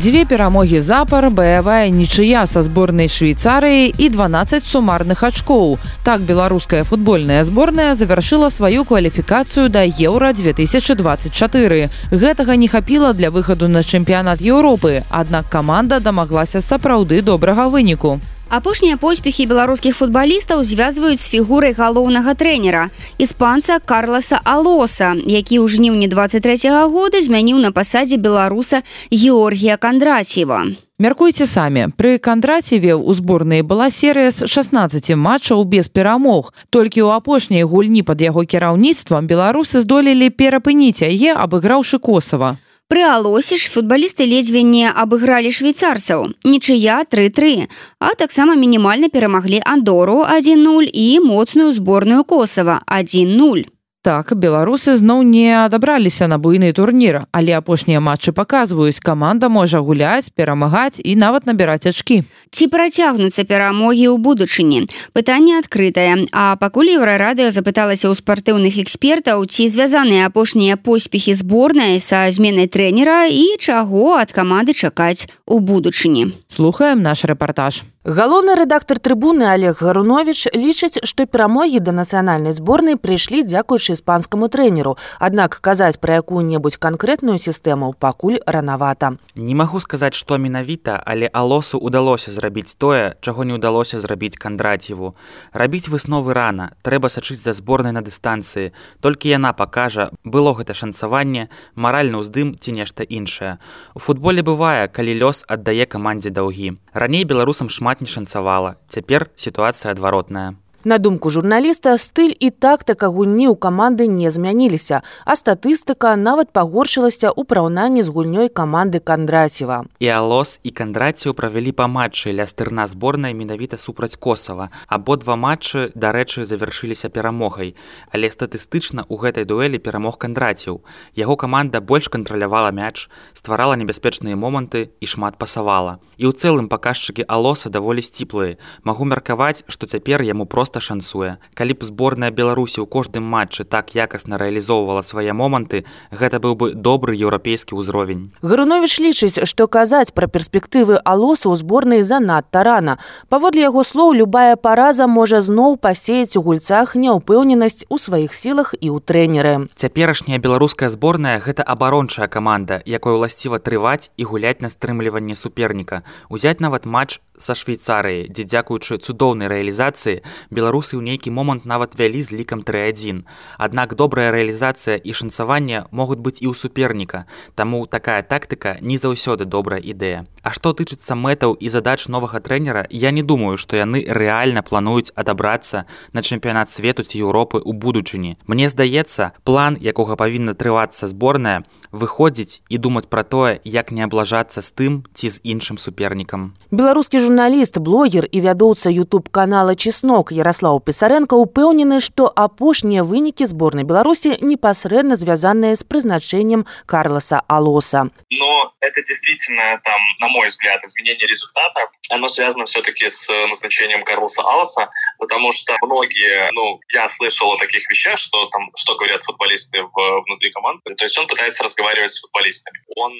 Дзве 0.01 0.25
перамогі 0.25 0.79
запар, 0.81 1.29
баявая 1.29 1.85
нічыя 1.93 2.47
са 2.49 2.63
зборнай 2.65 3.05
Швейцарыі 3.05 3.93
і 3.93 4.07
12 4.09 4.65
сумарных 4.65 5.21
ачкоў. 5.21 5.77
Так 6.01 6.25
беларуская 6.25 6.81
футбольная 6.81 7.43
зборная 7.45 7.93
завяршыла 7.93 8.49
сваю 8.49 8.81
кваліфікацыю 8.81 9.69
да 9.69 9.85
еўра 9.85 10.33
2024. 10.33 11.93
Гэтага 12.09 12.57
не 12.57 12.65
хапіла 12.65 13.13
для 13.13 13.29
выхаду 13.29 13.69
на 13.69 13.85
чэмпіянат 13.85 14.41
Еўропы, 14.41 15.05
аднак 15.13 15.53
каманда 15.53 16.01
дамаглася 16.01 16.65
сапраўды 16.65 17.21
добрага 17.21 17.69
выніку. 17.69 18.17
Апошнія 18.51 18.97
поспехі 18.99 19.45
беларускіх 19.47 19.95
футбалістаў 19.95 20.59
звязваюць 20.67 21.23
з 21.23 21.29
фігурай 21.31 21.71
галоўнага 21.71 22.35
трэнера 22.35 22.89
іспанца 23.15 23.79
Карласа 23.79 24.43
Алоса, 24.43 25.15
які 25.23 25.63
ў 25.63 25.71
жніўні 25.71 26.11
23 26.11 26.67
-го 26.67 26.91
года 26.91 27.21
змяніў 27.23 27.63
на 27.63 27.71
пасадзе 27.71 28.17
беларуса 28.19 28.83
Георгія 29.07 29.77
Кандраціева. 29.77 30.67
Мяркуйце 30.99 31.47
самі 31.47 31.95
пры 31.95 32.19
кандраціве 32.19 32.91
ў 32.99 33.13
зборнай 33.15 33.63
была 33.63 33.87
серыя 33.87 34.35
з 34.35 34.43
16 34.43 35.15
матчаў 35.15 35.63
без 35.63 35.87
перамог 35.87 36.51
толькі 36.69 37.07
ў 37.07 37.15
апошняй 37.15 37.63
гульні 37.63 38.03
пад 38.03 38.19
яго 38.19 38.43
кіраўніцтвам 38.43 39.31
беларусы 39.31 39.79
здолелі 39.79 40.27
перапыніць 40.27 41.07
яе 41.07 41.31
абыграўшы 41.31 42.03
косава 42.03 42.59
Пры 42.91 43.05
алосе 43.07 43.55
ж 43.55 43.69
футбалісты 43.71 44.25
ледзьве 44.27 44.65
не 44.67 44.89
абыгралі 44.91 45.47
швейцарцаў. 45.55 46.25
Нічыя 46.43 46.97
33 47.07 47.71
а 48.03 48.11
таксама 48.19 48.59
мінімальна 48.59 49.07
перамаглі 49.07 49.63
андору 49.63 50.25
10 50.27 50.91
і 50.91 51.07
моцную 51.23 51.71
зборную 51.71 52.25
косава 52.27 52.81
10 52.91 53.71
Так 54.01 54.33
беларусы 54.33 54.95
зноў 54.97 55.21
не 55.21 55.53
адабраліся 55.53 56.25
на 56.25 56.39
буйны 56.41 56.73
турнір, 56.73 57.29
але 57.29 57.53
апошнія 57.53 58.01
матчы 58.01 58.33
паказваюць 58.33 58.97
каманда 58.97 59.45
можа 59.45 59.77
гуляць, 59.77 60.33
перамагаць 60.33 60.97
і 60.97 61.13
нават 61.15 61.45
набіраць 61.45 61.85
ачкі. 61.85 62.25
Ці 62.49 62.67
працягнуцца 62.73 63.45
перамогі 63.45 64.09
ў 64.09 64.17
будучыні. 64.17 64.89
Пытанне 65.13 65.61
адкрытае, 65.61 66.25
А 66.33 66.57
пакуль 66.57 66.97
еўрарадыё 66.97 67.53
запыталася 67.53 68.09
ў 68.09 68.17
спартыўных 68.17 68.81
экспертаў, 68.81 69.45
ці 69.45 69.69
звязаныя 69.69 70.25
апошнія 70.33 70.81
поспехі 70.81 71.37
зборнай 71.37 72.01
са 72.01 72.25
зменай 72.33 72.65
трэнера 72.65 73.29
і 73.29 73.53
чаго 73.61 74.17
ад 74.17 74.33
каманды 74.33 74.73
чакаць 74.73 75.29
у 75.45 75.61
будучыні. 75.61 76.33
Слухаем 76.49 77.05
наш 77.05 77.21
рэпартаж. 77.21 77.85
Галоўны 78.01 78.55
рэдактор 78.57 78.97
трыбуны 78.97 79.45
Олег 79.45 79.77
Гарунович 79.77 80.49
лічыць, 80.57 81.05
што 81.05 81.29
перамогі 81.29 81.77
да 81.85 81.93
нацыянальнай 81.93 82.49
зборнай 82.49 82.97
прыйшлі 82.97 83.45
дзякуючы 83.45 83.93
іспанскаму 83.93 84.49
трэнеру. 84.49 84.97
Аднак 85.21 85.61
казаць 85.61 86.01
пра 86.01 86.17
якую-небудзь 86.17 86.81
канкрэтную 86.81 87.37
сістэму 87.37 87.93
пакуль 87.93 88.41
ранавата. 88.49 89.21
Не 89.37 89.53
магу 89.53 89.77
сказаць, 89.77 90.17
што 90.17 90.41
менавіта, 90.41 90.97
але 90.97 91.29
алосу 91.29 91.77
ўдалося 91.77 92.33
зрабіць 92.33 92.73
тое, 92.73 93.13
чаго 93.21 93.45
не 93.45 93.53
ўдалося 93.61 94.01
зрабіць 94.01 94.33
кандраціву. 94.33 95.13
Рабіць 95.53 95.85
высновы 95.85 96.33
рана, 96.33 96.73
трэба 96.81 97.05
сачыць 97.05 97.45
за 97.45 97.53
зборнай 97.53 97.93
на 97.93 98.01
дыстанцыі. 98.01 98.73
Толькі 99.05 99.29
яна 99.29 99.53
пакажа, 99.53 100.09
было 100.25 100.57
гэта 100.57 100.73
шанцаванне, 100.73 101.53
маральны 101.77 102.17
ўздым 102.17 102.57
ці 102.57 102.73
нешта 102.73 103.05
іншае. 103.05 103.61
У 103.93 104.01
футболе 104.01 104.41
бывае, 104.41 104.89
калі 104.89 105.13
лёс 105.21 105.45
аддае 105.45 105.85
камандзе 105.85 106.33
даўгі. 106.33 106.81
Раней 106.97 107.29
беларусам 107.29 107.69
шмат 107.69 107.90
шмат 107.91 107.99
не 107.99 108.07
шанцавала. 108.07 108.77
Цяпер 108.87 109.27
сітуацыя 109.35 109.91
адваротная. 109.91 110.55
На 110.83 110.97
думку 110.97 111.29
журналіста 111.29 111.93
стыль 112.01 112.33
і 112.33 112.49
тактыка 112.49 113.05
гульні 113.05 113.53
ў 113.53 113.55
каманды 113.61 114.09
не 114.09 114.33
змяніліся, 114.33 115.05
а 115.29 115.37
статыстыка 115.37 116.17
нават 116.17 116.49
пагоршылася 116.49 117.29
ў 117.29 117.45
параўнанні 117.45 118.01
з 118.01 118.09
гульнёй 118.09 118.49
каманды 118.49 118.97
кандраціва. 118.97 119.85
І 120.01 120.09
алос 120.09 120.57
і 120.65 120.73
кандраціў 120.73 121.37
правялі 121.37 121.69
па 121.69 121.85
матчы 121.85 122.33
ля 122.33 122.49
стырна 122.49 122.89
зборнай 122.89 123.37
менавіта 123.37 123.77
супраць 123.77 124.17
косава. 124.17 124.73
Абодва 124.89 125.37
матчы, 125.37 125.93
дарэчы, 125.93 126.49
завяршыліся 126.49 127.13
перамогай. 127.13 127.77
Але 128.09 128.33
статыстычна 128.33 129.05
ў 129.05 129.21
гэтай 129.21 129.45
дуэлі 129.45 129.77
перамог 129.77 130.17
кандраціў. 130.17 130.81
Яго 131.13 131.37
каманда 131.37 131.77
больш 131.77 132.09
кантралявала 132.09 132.73
мяч, 132.73 133.05
стварала 133.37 133.77
небяспечныя 133.77 134.33
моманты 134.33 134.89
і 134.97 135.05
шмат 135.05 135.37
пасавала. 135.37 136.01
І 136.17 136.25
ў 136.25 136.33
цэлым 136.33 136.73
паказчыкі 136.73 137.29
алоса 137.29 137.69
даволі 137.69 138.01
сціплыя. 138.01 138.57
Магу 138.81 139.05
меркаваць, 139.05 139.61
што 139.69 139.85
цяпер 139.85 140.25
яму 140.25 140.49
проста 140.49 140.70
проста 140.71 140.79
шансуе 140.79 141.35
калі 141.55 141.73
б 141.75 141.83
зборная 141.83 142.31
беларусі 142.31 142.79
ў 142.79 142.87
кожным 142.87 143.27
матчы 143.27 143.67
так 143.67 143.91
якасна 143.91 144.39
рэалізоўвала 144.39 145.03
свае 145.03 145.35
моманты 145.35 145.83
гэта 146.15 146.39
быў 146.39 146.55
бы 146.55 146.65
добры 146.71 147.11
еўрапейскі 147.19 147.75
ўзровень. 147.75 148.31
Гарунович 148.39 149.03
лічыць 149.03 149.43
што 149.43 149.67
казаць 149.67 150.15
пра 150.15 150.31
перспектывы 150.31 150.95
алоса 151.03 151.51
ў 151.51 151.59
зборнай 151.59 152.07
занадта 152.07 152.63
рана. 152.63 152.95
Паводле 153.27 153.67
яго 153.67 153.83
слоў 153.83 154.15
любая 154.15 154.55
параза 154.55 155.11
можа 155.11 155.43
зноў 155.43 155.75
пасеяць 155.75 156.39
у 156.39 156.43
гульцах 156.47 156.95
няўпэўненасць 156.95 157.91
у 157.91 157.99
сваіх 157.99 158.31
сілах 158.31 158.71
і 158.79 158.95
ў 158.95 159.03
трэнеры. 159.03 159.67
Цяперашняя 159.75 160.39
беларуская 160.39 160.87
зборная 160.87 161.35
гэта 161.43 161.67
абарончая 161.67 162.31
каманда 162.31 162.79
якой 162.87 163.19
уласціва 163.19 163.59
трываць 163.59 164.07
і 164.15 164.23
гуляць 164.23 164.63
на 164.63 164.71
стрымліванне 164.71 165.35
суперніка. 165.35 166.07
Узяць 166.31 166.63
нават 166.63 166.87
матч 166.87 167.19
са 167.35 167.57
швейцарыі 167.57 168.29
дзе 168.31 168.45
дзякуючы 168.47 169.01
цудоўнай 169.01 169.49
рэалізацыі 169.51 170.21
беларусы 170.61 170.93
ў 170.93 171.01
нейкі 171.01 171.33
момант 171.33 171.65
нават 171.65 171.97
вялі 171.97 172.21
з 172.21 172.37
лікам 172.37 172.61
31 172.61 173.25
аднак 173.57 173.97
добрая 173.97 174.29
рэалізацыя 174.29 175.01
і 175.01 175.11
шанцаванне 175.17 175.89
могуць 175.89 176.21
быць 176.21 176.37
і 176.37 176.47
ў 176.47 176.53
суперніка. 176.53 177.25
Таму 177.57 177.89
такая 177.89 178.21
тактыка 178.21 178.77
не 178.85 179.01
заўсёды 179.01 179.49
добрая 179.49 179.81
ідэя. 179.81 180.29
А 180.45 180.53
што 180.53 180.77
тычыцца 180.77 181.17
мэтаў 181.17 181.57
і 181.57 181.67
задач 181.73 182.05
новага 182.05 182.37
трэнера 182.37 182.85
я 182.93 183.09
не 183.09 183.25
думаю 183.25 183.57
што 183.57 183.81
яны 183.81 184.05
рэальна 184.05 184.61
плануюць 184.61 185.09
адабрацца 185.17 185.85
на 186.13 186.21
чэмпіянат 186.21 186.69
свету 186.69 187.01
ці 187.01 187.17
Еўропы 187.25 187.57
ў 187.57 187.73
будучыні. 187.73 188.37
Мне 188.45 188.69
здаецца 188.69 189.33
план 189.43 189.81
якога 189.81 190.13
павінна 190.13 190.53
трывацца 190.53 191.09
зборная 191.09 191.65
выходзіць 191.91 192.63
і 192.69 192.77
думаць 192.77 193.07
пра 193.11 193.23
тое 193.23 193.59
як 193.63 193.91
не 193.91 194.01
аблажацца 194.07 194.63
з 194.63 194.71
тым 194.71 194.93
ці 195.13 195.29
з 195.29 195.43
іншым 195.43 195.77
супернікам. 195.77 196.55
Беларускі 196.71 197.19
журналіст 197.19 197.77
блогер 197.77 198.25
і 198.31 198.41
вядоўца 198.41 198.89
youtube 198.89 199.27
канала 199.29 199.75
чеснок 199.75 200.31
ярослаў 200.31 200.79
пісаренко 200.79 201.35
упэўнены 201.35 201.99
што 201.99 202.31
апошнія 202.31 203.03
вынікі 203.03 203.45
зборнай 203.45 203.83
беларусі 203.83 204.39
непасрэдна 204.41 205.19
звязаныя 205.19 205.75
з 205.75 205.83
прызначэннем 205.83 206.65
карласа 206.85 207.43
алоса. 207.47 208.07
Но 208.31 208.73
это 208.79 209.03
действительно 209.03 209.79
там 209.83 209.99
на 210.19 210.29
мой 210.29 210.47
взгляд 210.47 210.83
изменение 210.83 211.27
результата. 211.27 211.91
Оно 212.09 212.29
связано 212.29 212.65
все-таки 212.65 213.09
с 213.09 213.29
назначением 213.47 214.03
карлоса 214.03 214.41
алоса 214.41 214.89
потому 215.19 215.51
что 215.51 215.75
многие 215.81 216.49
ну 216.53 216.79
я 216.93 217.07
слышал 217.07 217.51
о 217.51 217.57
таких 217.57 217.89
вещах 217.89 218.17
что 218.17 218.47
там 218.47 218.71
что 218.75 218.95
говорят 218.95 219.23
футболисты 219.23 219.83
в 219.83 220.21
внутри 220.25 220.51
команды. 220.51 220.95
То 220.95 221.03
есть 221.03 221.17
он 221.19 221.27
пытается 221.27 221.63
разговаривать 221.63 221.80
разговаривать 221.80 222.10
с 222.10 222.20
футболистами. 222.20 222.78
Он 222.96 223.12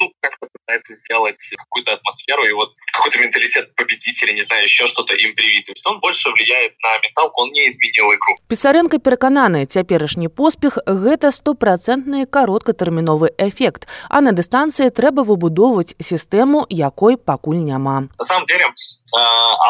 ну, 0.00 0.12
как-то 0.20 0.46
пытается 0.52 0.94
сделать 0.94 1.36
какую-то 1.56 1.92
атмосферу 1.92 2.44
и 2.44 2.52
вот 2.52 2.72
какой-то 2.92 3.18
менталитет 3.18 3.74
победителя, 3.76 4.32
не 4.32 4.42
знаю, 4.42 4.64
еще 4.64 4.86
что-то 4.86 5.14
им 5.14 5.34
привить. 5.34 5.66
То 5.66 5.72
есть 5.72 5.86
он 5.86 6.00
больше 6.00 6.30
влияет 6.30 6.72
на 6.82 6.98
менталку, 6.98 7.42
он 7.42 7.48
не 7.50 7.68
изменил 7.68 8.12
игру. 8.12 8.34
Писаренко 8.48 8.98
перекананы, 8.98 9.66
цяперашні 9.66 10.28
поспех – 10.28 10.86
гэта 10.86 11.32
стопроцентны 11.32 12.26
кароткатэрміновы 12.26 13.30
эффект, 13.38 13.86
а 14.08 14.20
на 14.20 14.32
дыстанцыі 14.32 14.90
трэба 14.90 15.24
выбудоўваць 15.24 15.94
сістэму, 16.00 16.66
якой 16.68 17.16
пакуль 17.16 17.62
няма. 17.62 18.08
На 18.18 18.24
самом 18.24 18.44
деле, 18.44 18.64
э, 18.64 19.18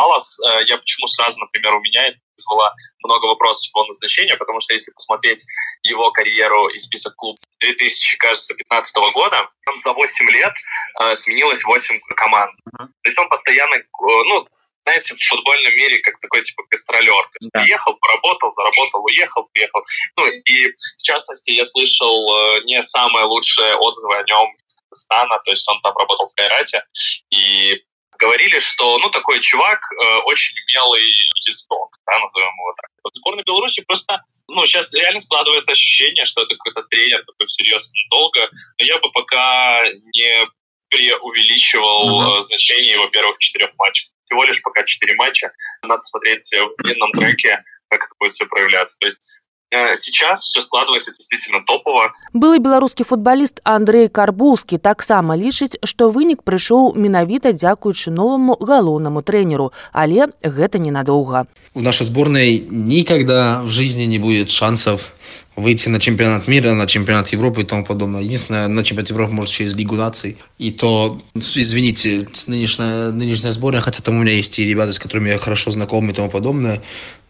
Алас, 0.01 0.40
э, 0.40 0.64
я 0.68 0.77
почему 0.77 1.07
сразу, 1.07 1.40
например, 1.40 1.75
у 1.75 1.81
меня 1.81 2.07
это 2.07 2.18
вызвало 2.39 2.73
много 3.04 3.25
вопросов 3.25 3.69
о 3.75 3.86
назначении, 3.86 4.34
потому 4.34 4.60
что 4.60 4.73
если 4.73 4.91
посмотреть 4.91 5.43
его 5.84 6.12
карьеру 6.12 6.67
и 6.69 6.78
список 6.78 7.15
клубов 7.15 7.39
2015 7.60 8.95
года, 9.13 9.49
там 9.65 9.78
за 9.78 9.93
8 9.93 10.30
лет 10.30 10.54
э, 11.02 11.15
сменилось 11.15 11.63
8 11.65 11.99
команд. 12.15 12.56
То 12.78 12.88
есть 13.06 13.19
он 13.19 13.30
постоянно, 13.30 13.75
э, 13.75 13.84
ну, 13.99 14.47
знаете, 14.86 15.15
в 15.15 15.19
футбольном 15.19 15.75
мире 15.75 15.99
как 15.99 16.19
такой 16.19 16.41
типа 16.41 16.63
гастролер. 16.69 17.23
То 17.23 17.38
есть 17.39 17.52
да. 17.54 17.60
приехал, 17.60 17.95
поработал, 17.95 18.49
заработал, 18.49 19.04
уехал, 19.04 19.47
приехал. 19.54 19.84
Ну 20.17 20.25
и 20.28 20.71
в 20.71 21.04
частности 21.04 21.52
я 21.52 21.65
слышал 21.65 22.56
э, 22.56 22.62
не 22.63 22.82
самые 22.82 23.25
лучшие 23.25 23.75
отзывы 23.75 24.17
о 24.17 24.23
нем 24.23 24.47
Казахстана, 24.89 25.39
то 25.43 25.52
есть 25.52 25.67
он 25.69 25.80
там 25.82 25.95
работал 25.95 26.25
в 26.25 26.34
Кайрате, 26.36 26.84
и 27.30 27.84
говорили, 28.19 28.60
что, 28.60 28.99
ну, 28.99 29.10
такой 29.10 29.39
чувак 29.39 29.79
э, 29.91 30.17
очень 30.25 30.55
умелый 30.67 31.03
ездок, 31.47 31.95
да, 32.05 32.19
назовем 32.19 32.49
его 32.49 32.73
так. 32.75 32.91
В 33.03 33.17
сборной 33.17 33.43
Беларуси 33.43 33.82
просто, 33.82 34.21
ну, 34.47 34.65
сейчас 34.65 34.93
реально 34.93 35.19
складывается 35.19 35.71
ощущение, 35.71 36.25
что 36.25 36.41
это 36.41 36.55
какой-то 36.55 36.84
тренер 36.84 37.23
такой 37.25 37.47
всерьез 37.47 37.91
долго, 38.10 38.41
но 38.77 38.86
я 38.86 38.99
бы 38.99 39.10
пока 39.12 39.84
не 40.13 40.47
преувеличивал 40.89 42.39
uh-huh. 42.39 42.41
значение 42.41 42.93
его 42.93 43.08
первых 43.08 43.38
четырех 43.38 43.71
матчей. 43.77 44.08
Всего 44.25 44.43
лишь 44.43 44.62
пока 44.62 44.84
четыре 44.84 45.13
матча. 45.15 45.51
Надо 45.84 46.01
смотреть 46.01 46.51
в 46.51 46.84
длинном 46.84 47.12
треке, 47.12 47.62
как 47.89 48.05
это 48.05 48.15
будет 48.17 48.34
все 48.34 48.47
проявляться. 48.47 48.97
То 48.99 49.05
есть 49.05 49.21
Э, 49.21 49.49
сейчас 49.71 50.43
все 50.43 50.62
складывается 50.62 51.12
действительно 51.12 51.62
топово. 51.65 52.12
Былы 52.34 52.60
беларускі 52.60 53.03
футбаліст 53.03 53.62
Андрей 53.63 54.10
Карбулскі 54.10 54.77
таксама 54.77 55.38
лічыць, 55.38 55.77
што 55.84 56.10
вынік 56.10 56.41
прыйшоў 56.43 56.95
менавіта 56.95 57.53
дзякуючы 57.53 58.12
новаму 58.12 58.58
галоўнаму 58.60 59.21
трэнеру, 59.21 59.71
але 59.93 60.29
гэта 60.41 60.79
ненадоўга. 60.79 61.45
У 61.73 61.82
нашей 61.82 62.05
сборной 62.05 62.65
никогда 62.69 63.62
в 63.63 63.69
жизни 63.69 64.03
не 64.03 64.17
будет 64.17 64.49
шансов 64.49 65.13
выйти 65.55 65.89
на 65.89 65.99
чемпионат 65.99 66.47
мира, 66.47 66.73
на 66.73 66.88
чемпионат 66.88 67.29
Европы 67.29 67.62
и 67.62 67.65
тому 67.65 67.84
подобное. 67.86 68.21
Единственное, 68.21 68.67
на 68.67 68.84
чемпионат 68.84 69.10
Европы 69.10 69.34
может 69.34 69.53
через 69.53 69.75
Лигу 69.75 69.95
наций. 69.95 70.38
И 70.58 70.71
то, 70.71 71.21
извините, 71.36 72.27
нынешняя, 72.47 73.12
нынешняя 73.12 73.51
сборная, 73.51 73.82
хотя 73.82 74.01
там 74.01 74.17
у 74.17 74.21
меня 74.21 74.34
есть 74.34 74.58
и 74.60 74.65
ребята, 74.65 74.93
с 74.93 74.99
которыми 74.99 75.29
я 75.29 75.38
хорошо 75.38 75.71
знаком 75.71 76.10
и 76.10 76.13
тому 76.13 76.29
подобное, 76.29 76.82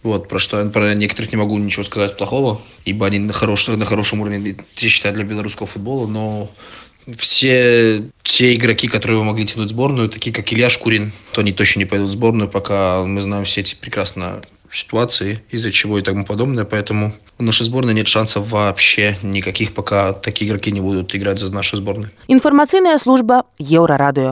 вот, 0.04 0.28
про 0.28 0.40
что 0.40 0.66
про 0.70 0.94
некоторых 0.96 1.32
не 1.32 1.38
могу 1.38 1.58
ничего 1.58 1.84
сказать 1.84 2.18
плохого, 2.18 2.62
ибо 2.86 3.06
они 3.06 3.20
на, 3.20 3.34
хорош, 3.34 3.68
на 3.68 3.86
хорошем 3.86 4.22
уровне, 4.22 4.56
я 4.78 4.90
считаю, 4.90 5.14
для 5.14 5.24
белорусского 5.24 5.68
футбола, 5.68 6.08
но 6.08 6.50
все 7.18 8.04
те 8.24 8.56
игроки, 8.56 8.88
которые 8.88 9.18
вы 9.18 9.26
могли 9.26 9.46
тянуть 9.46 9.70
сборную, 9.70 10.10
такие 10.10 10.34
как 10.34 10.52
Илья 10.54 10.70
Шкурин, 10.70 11.12
то 11.32 11.42
они 11.42 11.52
точно 11.52 11.80
не 11.80 11.86
пойдут 11.86 12.10
в 12.10 12.14
сборную, 12.14 12.50
пока 12.50 13.04
мы 13.04 13.22
знаем 13.22 13.46
все 13.46 13.62
эти 13.62 13.76
прекрасно 13.76 14.42
ситуации, 14.72 15.42
из-за 15.50 15.72
чего 15.72 15.98
и 15.98 16.02
тому 16.02 16.26
подобное. 16.26 16.64
Поэтому 16.64 17.14
у 17.40 17.44
нашей 17.44 17.66
сборной 17.66 17.94
нет 17.94 18.08
шансов 18.08 18.50
вообще 18.52 19.18
никаких, 19.24 19.74
пока 19.74 20.14
такие 20.14 20.50
игроки 20.50 20.72
не 20.72 20.82
будут 20.82 21.16
играть 21.16 21.40
за 21.40 21.52
нашу 21.54 21.78
сборную. 21.78 22.12
Информационная 22.28 22.98
служба 22.98 23.46
Еврорадио. 23.58 24.32